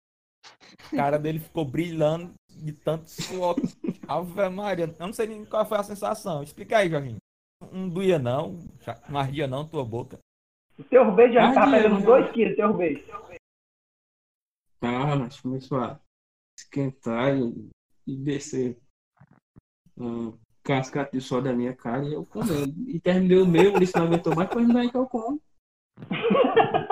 A 0.92 0.96
cara 0.96 1.20
dele 1.20 1.40
ficou 1.40 1.64
brilhando 1.64 2.34
de 2.50 2.74
tanto 2.74 3.10
suor. 3.10 3.56
Ave 4.08 4.50
Maria, 4.50 4.86
eu 5.00 5.06
não 5.06 5.14
sei 5.14 5.28
nem 5.28 5.46
qual 5.46 5.66
foi 5.66 5.78
a 5.78 5.84
sensação. 5.84 6.42
Explica 6.42 6.78
aí, 6.78 6.90
Jorginho. 6.90 7.18
Não 7.72 7.88
doía 7.88 8.18
não, 8.18 8.60
não 9.08 9.20
ardia 9.20 9.48
não 9.48 9.68
tua 9.68 9.86
boca. 9.86 10.18
O 10.80 10.84
teu 10.84 11.12
beijo 11.14 11.36
já 11.36 11.50
Ah, 11.50 11.66
dia, 11.66 11.78
pegando 11.78 12.00
né? 12.00 12.06
2 12.06 12.32
quilos, 12.32 12.56
teu 12.56 12.74
beijo. 12.74 13.04
Ah, 14.82 15.16
mas 15.16 15.40
começou 15.40 15.78
a 15.78 16.00
esquentar 16.58 17.38
e, 17.38 17.70
e 18.08 18.18
descer 18.18 18.80
um 19.96 20.36
cascata 20.64 21.12
de 21.12 21.22
sol 21.22 21.42
da 21.42 21.54
minha 21.54 21.76
cara 21.76 22.04
e 22.04 22.14
eu 22.14 22.26
comendo. 22.26 22.74
E 22.90 23.00
terminei 23.00 23.38
o 23.38 23.46
meu, 23.46 23.76
ele 23.76 23.86
não 23.96 24.06
aguentou 24.06 24.36
mais, 24.36 24.50
pois 24.50 24.68
daí 24.68 24.90
que 24.90 24.98
eu 24.98 25.06
como. 25.06 25.40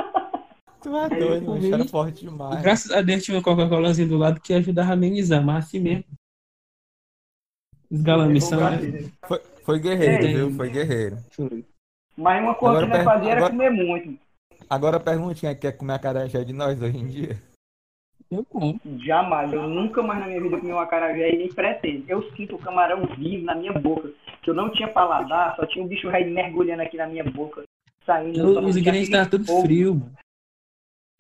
Tu 0.90 1.16
é 1.16 1.20
doido, 1.20 1.46
comi. 1.46 1.72
Era 1.72 1.86
forte 1.86 2.26
demais. 2.26 2.62
graças 2.62 2.92
a 2.92 3.02
Deus 3.02 3.24
tinha 3.24 3.38
uma 3.38 3.44
Coca-Colazinha 3.44 4.08
do 4.08 4.18
lado 4.18 4.40
que 4.42 4.54
ajudava 4.54 4.90
a 4.90 4.94
amenizar, 4.94 5.44
mas 5.44 5.66
assim 5.66 5.80
mesmo. 5.80 6.04
Esgalamissão, 7.92 8.60
né? 8.60 9.10
Foi, 9.28 9.40
foi 9.64 9.80
guerreiro, 9.80 10.24
Ei. 10.26 10.34
viu? 10.36 10.52
Foi 10.52 10.70
guerreiro. 10.70 11.18
Mas 12.16 12.44
uma 12.44 12.54
coisa 12.56 12.78
Agora 12.78 12.88
que 12.92 12.98
nós 12.98 13.04
fazia 13.04 13.32
era 13.32 13.38
agora- 13.46 13.52
comer 13.54 13.70
muito. 13.72 14.20
Agora 14.70 14.98
a 14.98 15.00
perguntinha, 15.00 15.56
quer 15.56 15.72
comer 15.72 15.94
a 15.94 16.00
carajé 16.00 16.44
de 16.44 16.54
nós 16.54 16.80
hoje 16.82 16.98
em 16.98 17.08
dia? 17.08 17.42
Eu 18.30 18.46
como. 18.46 18.80
Jamais. 19.04 19.52
Eu 19.52 19.68
nunca 19.68 20.04
mais 20.04 20.20
na 20.20 20.28
minha 20.28 20.40
vida 20.42 20.60
comi 20.60 20.72
um 20.72 20.78
acarajé 20.80 21.34
e 21.34 21.38
nem 21.40 21.50
pretendo. 21.52 22.06
Eu 22.08 22.22
sinto 22.36 22.56
o 22.56 22.60
camarão 22.60 23.04
vivo 23.18 23.46
na 23.46 23.56
minha 23.56 23.74
boca. 23.74 24.12
Que 24.44 24.52
eu 24.52 24.54
não 24.54 24.72
tinha 24.72 24.88
paladar, 24.88 25.56
só 25.56 25.66
tinha 25.66 25.84
um 25.84 25.88
bicho 25.88 26.08
rei 26.10 26.26
mergulhando 26.30 26.84
aqui 26.84 26.96
na 26.96 27.08
minha 27.08 27.24
boca. 27.24 27.64
Saindo. 28.06 28.40
eu 28.40 28.64
Os 28.64 28.78
ingredientes 28.78 29.10
estavam 29.10 29.30
tudo 29.32 29.46
fogo. 29.48 29.62
frio, 29.64 29.96
mano. 29.96 30.12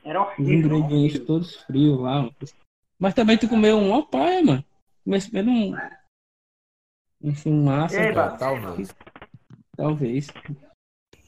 Era 0.09 0.21
Os 0.23 0.27
horrível. 0.29 0.55
ingredientes 0.55 1.15
horrível. 1.19 1.25
todos 1.27 1.55
frios 1.65 1.99
lá. 1.99 2.15
mano. 2.23 2.35
Mas 2.97 3.13
também 3.13 3.37
tu 3.37 3.47
comeu 3.47 3.77
um 3.77 3.91
ó 3.91 4.01
pai, 4.01 4.41
mano. 4.41 4.65
Comeu 5.03 5.21
primeiro 5.21 5.49
um. 5.51 5.75
Um 7.21 7.35
fumaça. 7.35 8.01
Eba. 8.01 8.35
Talvez. 8.37 8.95
Talvez. 9.77 10.27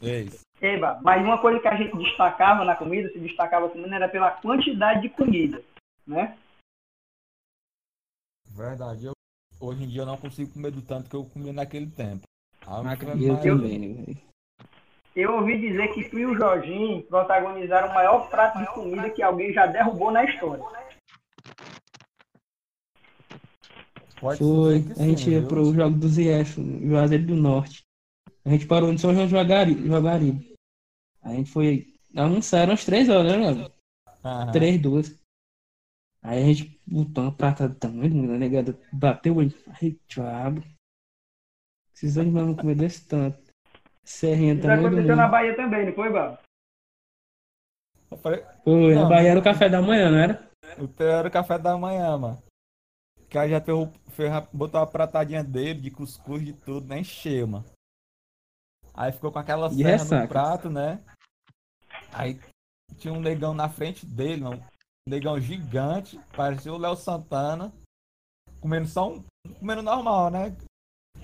É 0.02 0.22
isso. 0.22 0.42
Eba, 0.60 1.00
mas 1.04 1.24
uma 1.24 1.40
coisa 1.40 1.60
que 1.60 1.68
a 1.68 1.76
gente 1.76 1.96
destacava 1.96 2.64
na 2.66 2.76
comida, 2.76 3.10
se 3.12 3.20
destacava 3.20 3.70
comendo, 3.70 3.94
era 3.94 4.10
pela 4.10 4.32
quantidade 4.32 5.02
de 5.02 5.10
comida, 5.10 5.64
né? 6.06 6.38
Verdade. 8.50 9.06
Eu, 9.06 9.14
hoje 9.60 9.84
em 9.84 9.88
dia 9.88 10.02
eu 10.02 10.06
não 10.06 10.18
consigo 10.18 10.54
comer 10.54 10.72
do 10.72 10.82
tanto 10.82 11.10
que 11.10 11.16
eu 11.16 11.26
comia 11.26 11.54
naquele 11.54 11.90
tempo. 11.90 12.24
Ah, 12.62 12.82
foi 12.96 13.18
E 13.18 13.28
eu 13.28 13.42
também, 13.42 13.94
velho? 13.94 14.31
Eu 15.16 15.36
ouvi 15.36 15.60
dizer 15.60 15.94
que 15.94 16.10
tu 16.10 16.18
e 16.20 16.26
o 16.26 16.36
Jorginho 16.36 17.04
protagonizaram 17.04 17.90
o 17.90 17.94
maior 17.94 18.30
prato 18.30 18.60
de 18.60 18.66
comida 18.74 19.10
que 19.10 19.22
alguém 19.22 19.52
já 19.52 19.66
derrubou 19.66 20.12
na 20.12 20.24
história. 20.24 20.64
Pode 24.20 24.40
Foi. 24.40 24.84
que 24.84 24.92
A 24.94 25.06
gente 25.06 25.24
sim, 25.24 25.32
ia 25.32 25.40
viu? 25.40 25.50
pro 25.50 25.74
jogo 25.74 25.98
do 25.98 26.08
ZF, 26.08 26.62
Juazeiro 26.88 27.26
do 27.26 27.36
Norte. 27.36 27.84
A 28.46 28.50
gente 28.50 28.68
parou 28.68 28.92
no 28.92 29.00
São 29.00 29.14
João 29.14 29.26
de 29.26 29.32
Jaguaribe. 29.32 30.56
A 31.24 31.34
gente 31.34 31.52
foi 31.52 31.88
almoçar, 32.16 32.60
eram 32.60 32.72
umas 32.72 32.86
três 32.86 33.10
horas, 33.10 33.32
né, 33.32 33.38
mano? 33.38 33.72
Três, 34.52 34.80
duas. 34.80 35.20
Aí 36.24 36.42
a 36.42 36.46
gente 36.46 36.80
botou 36.88 37.24
uma 37.24 37.32
prata 37.32 37.68
do 37.68 37.76
tamanho, 37.76 38.28
né, 38.28 38.38
negada? 38.38 38.80
Bateu 38.94 39.34
o 39.34 39.38
olho. 39.38 39.54
Ai, 39.68 39.98
diabo. 40.08 40.64
Esses 41.96 42.18
animais 42.18 42.46
vão 42.46 42.56
comer 42.56 42.76
desse 42.76 43.08
tanto. 43.08 43.41
Serrinha 44.12 44.54
Isso 44.54 44.62
do 44.64 44.72
aconteceu 44.72 45.16
na. 45.16 45.28
Bahia 45.28 45.56
também, 45.56 45.86
não 45.86 45.94
foi, 45.94 46.10
Babo? 46.12 46.38
Falei, 48.22 48.44
Foi, 48.64 48.94
na 48.96 49.06
Bahia 49.06 49.32
era 49.32 49.40
o 49.40 49.44
café 49.44 49.70
da 49.70 49.82
manhã, 49.82 50.12
não 50.12 50.18
era? 50.18 50.50
o 50.78 50.88
teu 50.88 51.08
era 51.08 51.28
o 51.28 51.32
café 51.32 51.58
da 51.58 51.78
manhã, 51.78 52.18
mano. 52.18 52.44
Que 53.30 53.38
aí 53.38 53.50
já 53.50 53.62
fez, 54.10 54.32
a- 54.32 54.48
botou 54.52 54.82
a 54.82 54.86
pratadinha 54.88 55.44
dele, 55.44 55.80
de 55.82 55.92
cuscuz, 55.92 56.44
de 56.46 56.52
tudo, 56.54 56.88
nem 56.88 57.02
encheu, 57.02 57.48
mano. 57.48 57.66
Aí 58.94 59.12
ficou 59.14 59.32
com 59.32 59.40
aquela 59.40 59.70
serra 59.70 59.92
ressaca? 59.92 60.22
no 60.24 60.28
prato, 60.28 60.70
né? 60.70 61.02
Aí 62.12 62.38
tinha 62.98 63.14
um 63.14 63.22
negão 63.22 63.54
na 63.54 63.70
frente 63.70 64.06
dele, 64.06 64.44
mano. 64.44 64.62
Um 65.08 65.12
negão 65.12 65.40
gigante, 65.40 66.20
parecia 66.36 66.74
o 66.74 66.78
Léo 66.78 66.96
Santana, 66.98 67.72
comendo 68.60 68.88
só 68.88 69.10
um. 69.10 69.24
comendo 69.60 69.82
normal, 69.82 70.30
né? 70.30 70.56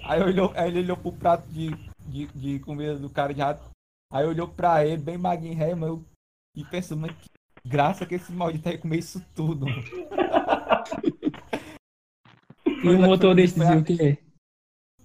Aí, 0.04 0.22
olhou, 0.22 0.54
aí 0.56 0.70
ele 0.70 0.80
olhou 0.80 0.98
pro 0.98 1.12
prato 1.12 1.46
de, 1.50 1.70
de, 2.26 2.28
de 2.28 2.60
comida 2.60 2.98
do 2.98 3.10
cara 3.10 3.34
de 3.34 3.42
rato. 3.42 3.70
Aí 4.12 4.26
olhou 4.26 4.48
pra 4.48 4.86
ele, 4.86 5.02
bem 5.02 5.18
magrinho, 5.18 5.58
ré, 5.58 5.76
mas 5.76 5.90
eu, 5.90 6.04
e 6.56 6.64
pensou, 6.64 6.98
mas 6.98 7.12
que 7.12 7.30
graça 7.66 8.06
que 8.06 8.16
esse 8.16 8.32
maldito 8.32 8.70
aí 8.70 8.78
comer 8.78 9.00
isso 9.00 9.24
tudo. 9.36 9.66
mano. 9.66 9.84
E 12.84 12.90
o 12.90 13.00
motorista 13.00 13.60
dizia 13.60 13.78
o 13.80 13.84
quê? 13.84 14.18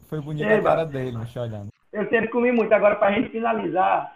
Foi 0.07 0.21
bonito 0.21 0.47
Ei, 0.47 0.59
a 0.59 0.63
cara 0.63 0.85
dele, 0.85 1.17
me 1.17 1.27
olhando. 1.39 1.69
Eu 1.93 2.09
sempre 2.11 2.29
comi 2.29 2.53
muito. 2.53 2.73
Agora, 2.73 2.97
pra 2.97 3.13
gente 3.13 3.31
finalizar, 3.31 4.15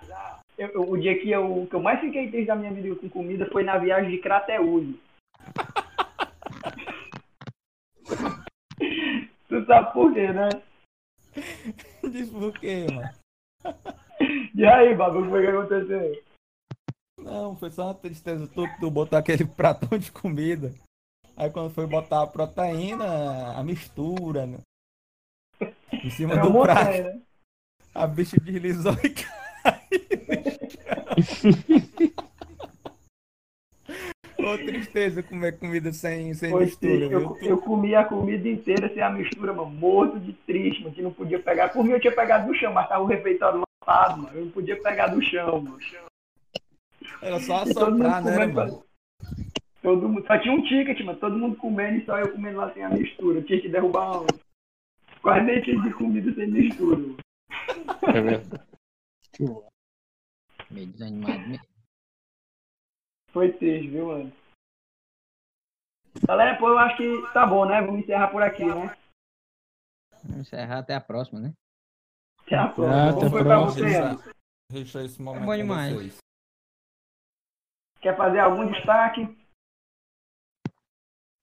eu- 0.58 0.68
eu- 0.68 0.90
o 0.90 0.96
dia 0.96 1.18
que 1.18 1.30
eu, 1.30 1.66
que 1.68 1.74
eu 1.74 1.80
mais 1.80 1.98
fiquei 2.00 2.28
triste 2.30 2.46
da 2.48 2.54
minha 2.54 2.70
vida 2.72 2.94
com 2.96 3.08
comida 3.08 3.46
foi 3.50 3.64
na 3.64 3.78
viagem 3.78 4.10
de 4.10 4.18
Crateús. 4.18 4.94
tu 9.48 9.64
sabe 9.64 9.92
por 9.92 10.12
quê, 10.12 10.32
né? 10.32 10.48
Diz 12.10 12.30
por 12.30 12.52
quê, 12.58 12.86
mano? 12.92 13.10
E 14.54 14.64
aí, 14.64 14.94
Babu, 14.94 15.18
o 15.18 15.24
que 15.24 15.30
foi 15.30 15.42
que 15.42 15.48
aconteceu? 15.48 16.22
Não, 17.18 17.56
foi 17.56 17.70
só 17.70 17.84
uma 17.86 17.94
tristeza. 17.94 18.46
Tu, 18.46 18.62
tu 18.80 18.90
botou 18.90 19.18
aquele 19.18 19.44
pratão 19.56 19.98
de 19.98 20.12
comida. 20.12 20.72
Aí 21.36 21.50
quando 21.50 21.74
foi 21.74 21.86
botar 21.86 22.22
a 22.22 22.26
proteína, 22.26 23.52
a 23.58 23.62
mistura, 23.62 24.46
né? 24.46 24.58
Em 25.92 26.10
cima 26.10 26.34
Era 26.34 26.42
do 26.42 26.52
prato, 26.52 26.78
montanha, 26.78 27.14
né? 27.14 27.22
a 27.94 28.06
bicha 28.06 28.36
deslizou 28.40 28.94
e 29.02 29.10
caiu. 29.12 29.26
Ô, 34.46 34.56
tristeza 34.56 35.24
comer 35.24 35.58
comida 35.58 35.92
sem, 35.92 36.32
sem 36.32 36.50
Foi 36.50 36.66
mistura. 36.66 37.06
Eu, 37.06 37.36
eu 37.42 37.58
comi 37.58 37.96
a 37.96 38.04
comida 38.04 38.48
inteira 38.48 38.88
sem 38.94 39.02
a 39.02 39.10
mistura, 39.10 39.52
mano. 39.52 39.70
Morto 39.70 40.20
de 40.20 40.32
triste, 40.32 40.82
mano. 40.82 40.94
Que 40.94 41.02
não 41.02 41.12
podia 41.12 41.40
pegar. 41.40 41.70
Por 41.70 41.84
mim 41.84 41.90
eu 41.90 42.00
tinha 42.00 42.14
pegado 42.14 42.46
do 42.46 42.54
chão, 42.54 42.72
mas 42.72 42.88
tava 42.88 43.02
o 43.02 43.06
refeitório 43.06 43.64
lotado, 43.82 44.22
mano. 44.22 44.38
Eu 44.38 44.44
não 44.44 44.52
podia 44.52 44.80
pegar 44.80 45.08
do 45.08 45.20
chão, 45.20 45.60
mano. 45.60 45.78
Era 47.20 47.40
só 47.40 47.64
todo 47.64 47.92
mundo 47.92 48.06
assoprar, 48.06 48.24
né, 48.24 48.32
comendo. 48.32 48.54
mano? 48.54 48.84
Todo 49.82 50.08
mundo, 50.08 50.26
só 50.26 50.38
tinha 50.38 50.54
um 50.54 50.62
ticket, 50.62 51.00
mano. 51.00 51.18
Todo 51.18 51.36
mundo 51.36 51.56
comendo 51.56 51.98
e 51.98 52.04
só 52.04 52.16
eu 52.16 52.30
comendo 52.30 52.58
lá 52.58 52.72
sem 52.72 52.84
a 52.84 52.88
mistura. 52.88 53.38
Eu 53.38 53.44
tinha 53.44 53.60
que 53.60 53.68
derrubar 53.68 54.22
um, 54.22 54.26
quase 55.22 55.44
meio 55.44 55.62
quilo 55.62 55.82
de 55.82 55.92
comida 55.92 56.32
sem 56.34 56.46
mistura, 56.46 56.96
mano. 56.98 57.16
É 58.14 58.20
verdade. 58.20 58.62
Meio 60.70 60.86
desanimado 60.86 61.48
mesmo. 61.48 61.75
Foi 63.36 63.52
triste, 63.52 63.90
viu, 63.90 64.06
mano? 64.06 64.32
Galera, 66.26 66.58
pô, 66.58 66.70
eu 66.70 66.78
acho 66.78 66.96
que 66.96 67.32
tá 67.34 67.46
bom, 67.46 67.66
né? 67.66 67.82
Vamos 67.82 68.00
encerrar 68.00 68.30
por 68.30 68.42
aqui, 68.42 68.64
né? 68.64 68.96
Vamos 70.24 70.38
encerrar 70.46 70.78
até 70.78 70.94
a 70.94 71.02
próxima, 71.02 71.38
né? 71.40 71.52
Até 72.40 72.54
a 72.56 72.64
Até 72.64 72.74
próxima. 72.74 73.10
a 73.10 73.12
Como 73.12 73.30
foi 73.30 73.44
pra 73.44 73.58
próxima. 73.58 73.88
você, 73.88 73.96
Ana? 73.98 74.34
Deixa 74.72 75.04
esse 75.04 75.20
momento 75.20 75.42
bom 75.42 75.48
com 75.48 75.56
demais. 75.58 75.94
vocês. 75.94 76.18
Quer 78.00 78.16
fazer 78.16 78.38
algum 78.38 78.72
destaque? 78.72 79.20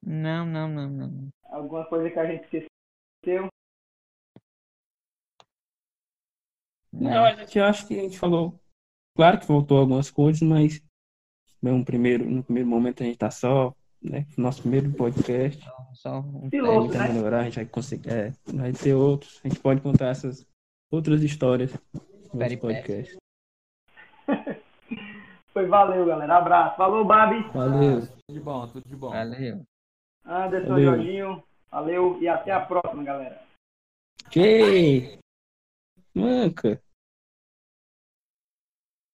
Não, 0.02 0.48
não, 0.48 0.68
não, 0.68 0.90
não. 0.90 1.30
Alguma 1.44 1.86
coisa 1.88 2.10
que 2.10 2.18
a 2.18 2.26
gente 2.26 2.44
esqueceu? 2.46 3.50
Não, 6.92 7.24
a 7.24 7.36
gente 7.36 7.60
acha 7.60 7.88
que 7.88 8.00
a 8.00 8.02
gente 8.02 8.18
falou. 8.18 8.60
Claro 9.16 9.40
que 9.40 9.46
voltou 9.46 9.78
algumas 9.78 10.10
coisas, 10.10 10.42
mas 10.42 10.82
no 11.72 11.86
primeiro, 11.86 12.26
no 12.26 12.44
primeiro 12.44 12.70
momento 12.70 13.02
a 13.02 13.06
gente 13.06 13.18
tá 13.18 13.32
só, 13.32 13.74
né? 14.02 14.26
Nosso 14.38 14.62
primeiro 14.62 14.92
podcast. 14.92 15.64
Só 15.94 16.20
um 16.20 16.50
Piloto, 16.50 16.92
Tenta 16.92 17.08
né? 17.08 17.14
melhorar, 17.14 17.40
a 17.40 17.44
gente 17.46 17.56
vai 17.56 17.66
conseguir. 17.66 18.10
É, 18.10 18.34
vai 18.54 18.74
ter 18.74 18.94
outros. 18.94 19.40
A 19.44 19.48
gente 19.48 19.60
pode 19.62 19.80
contar 19.82 20.08
essas 20.08 20.46
outras 20.92 21.24
histórias 21.24 21.72
no 22.34 22.58
podcast. 22.60 23.18
Foi, 25.54 25.68
valeu, 25.68 26.06
galera. 26.06 26.38
Abraço. 26.38 26.76
Falou, 26.76 27.06
Babi. 27.06 27.48
Valeu. 27.54 28.02
Tudo 28.02 28.34
de 28.34 28.40
bom, 28.40 28.68
tudo 28.68 28.90
de 28.90 28.96
bom. 28.96 29.12
Valeu. 29.12 29.62
Anderson, 30.26 30.70
Valeu. 30.70 30.86
Jorginho. 30.86 31.44
Valeu 31.72 32.22
e 32.22 32.28
até 32.28 32.52
a 32.52 32.60
próxima, 32.60 33.04
galera. 33.04 33.42
Que? 34.32 35.20
Manca. 36.14 36.82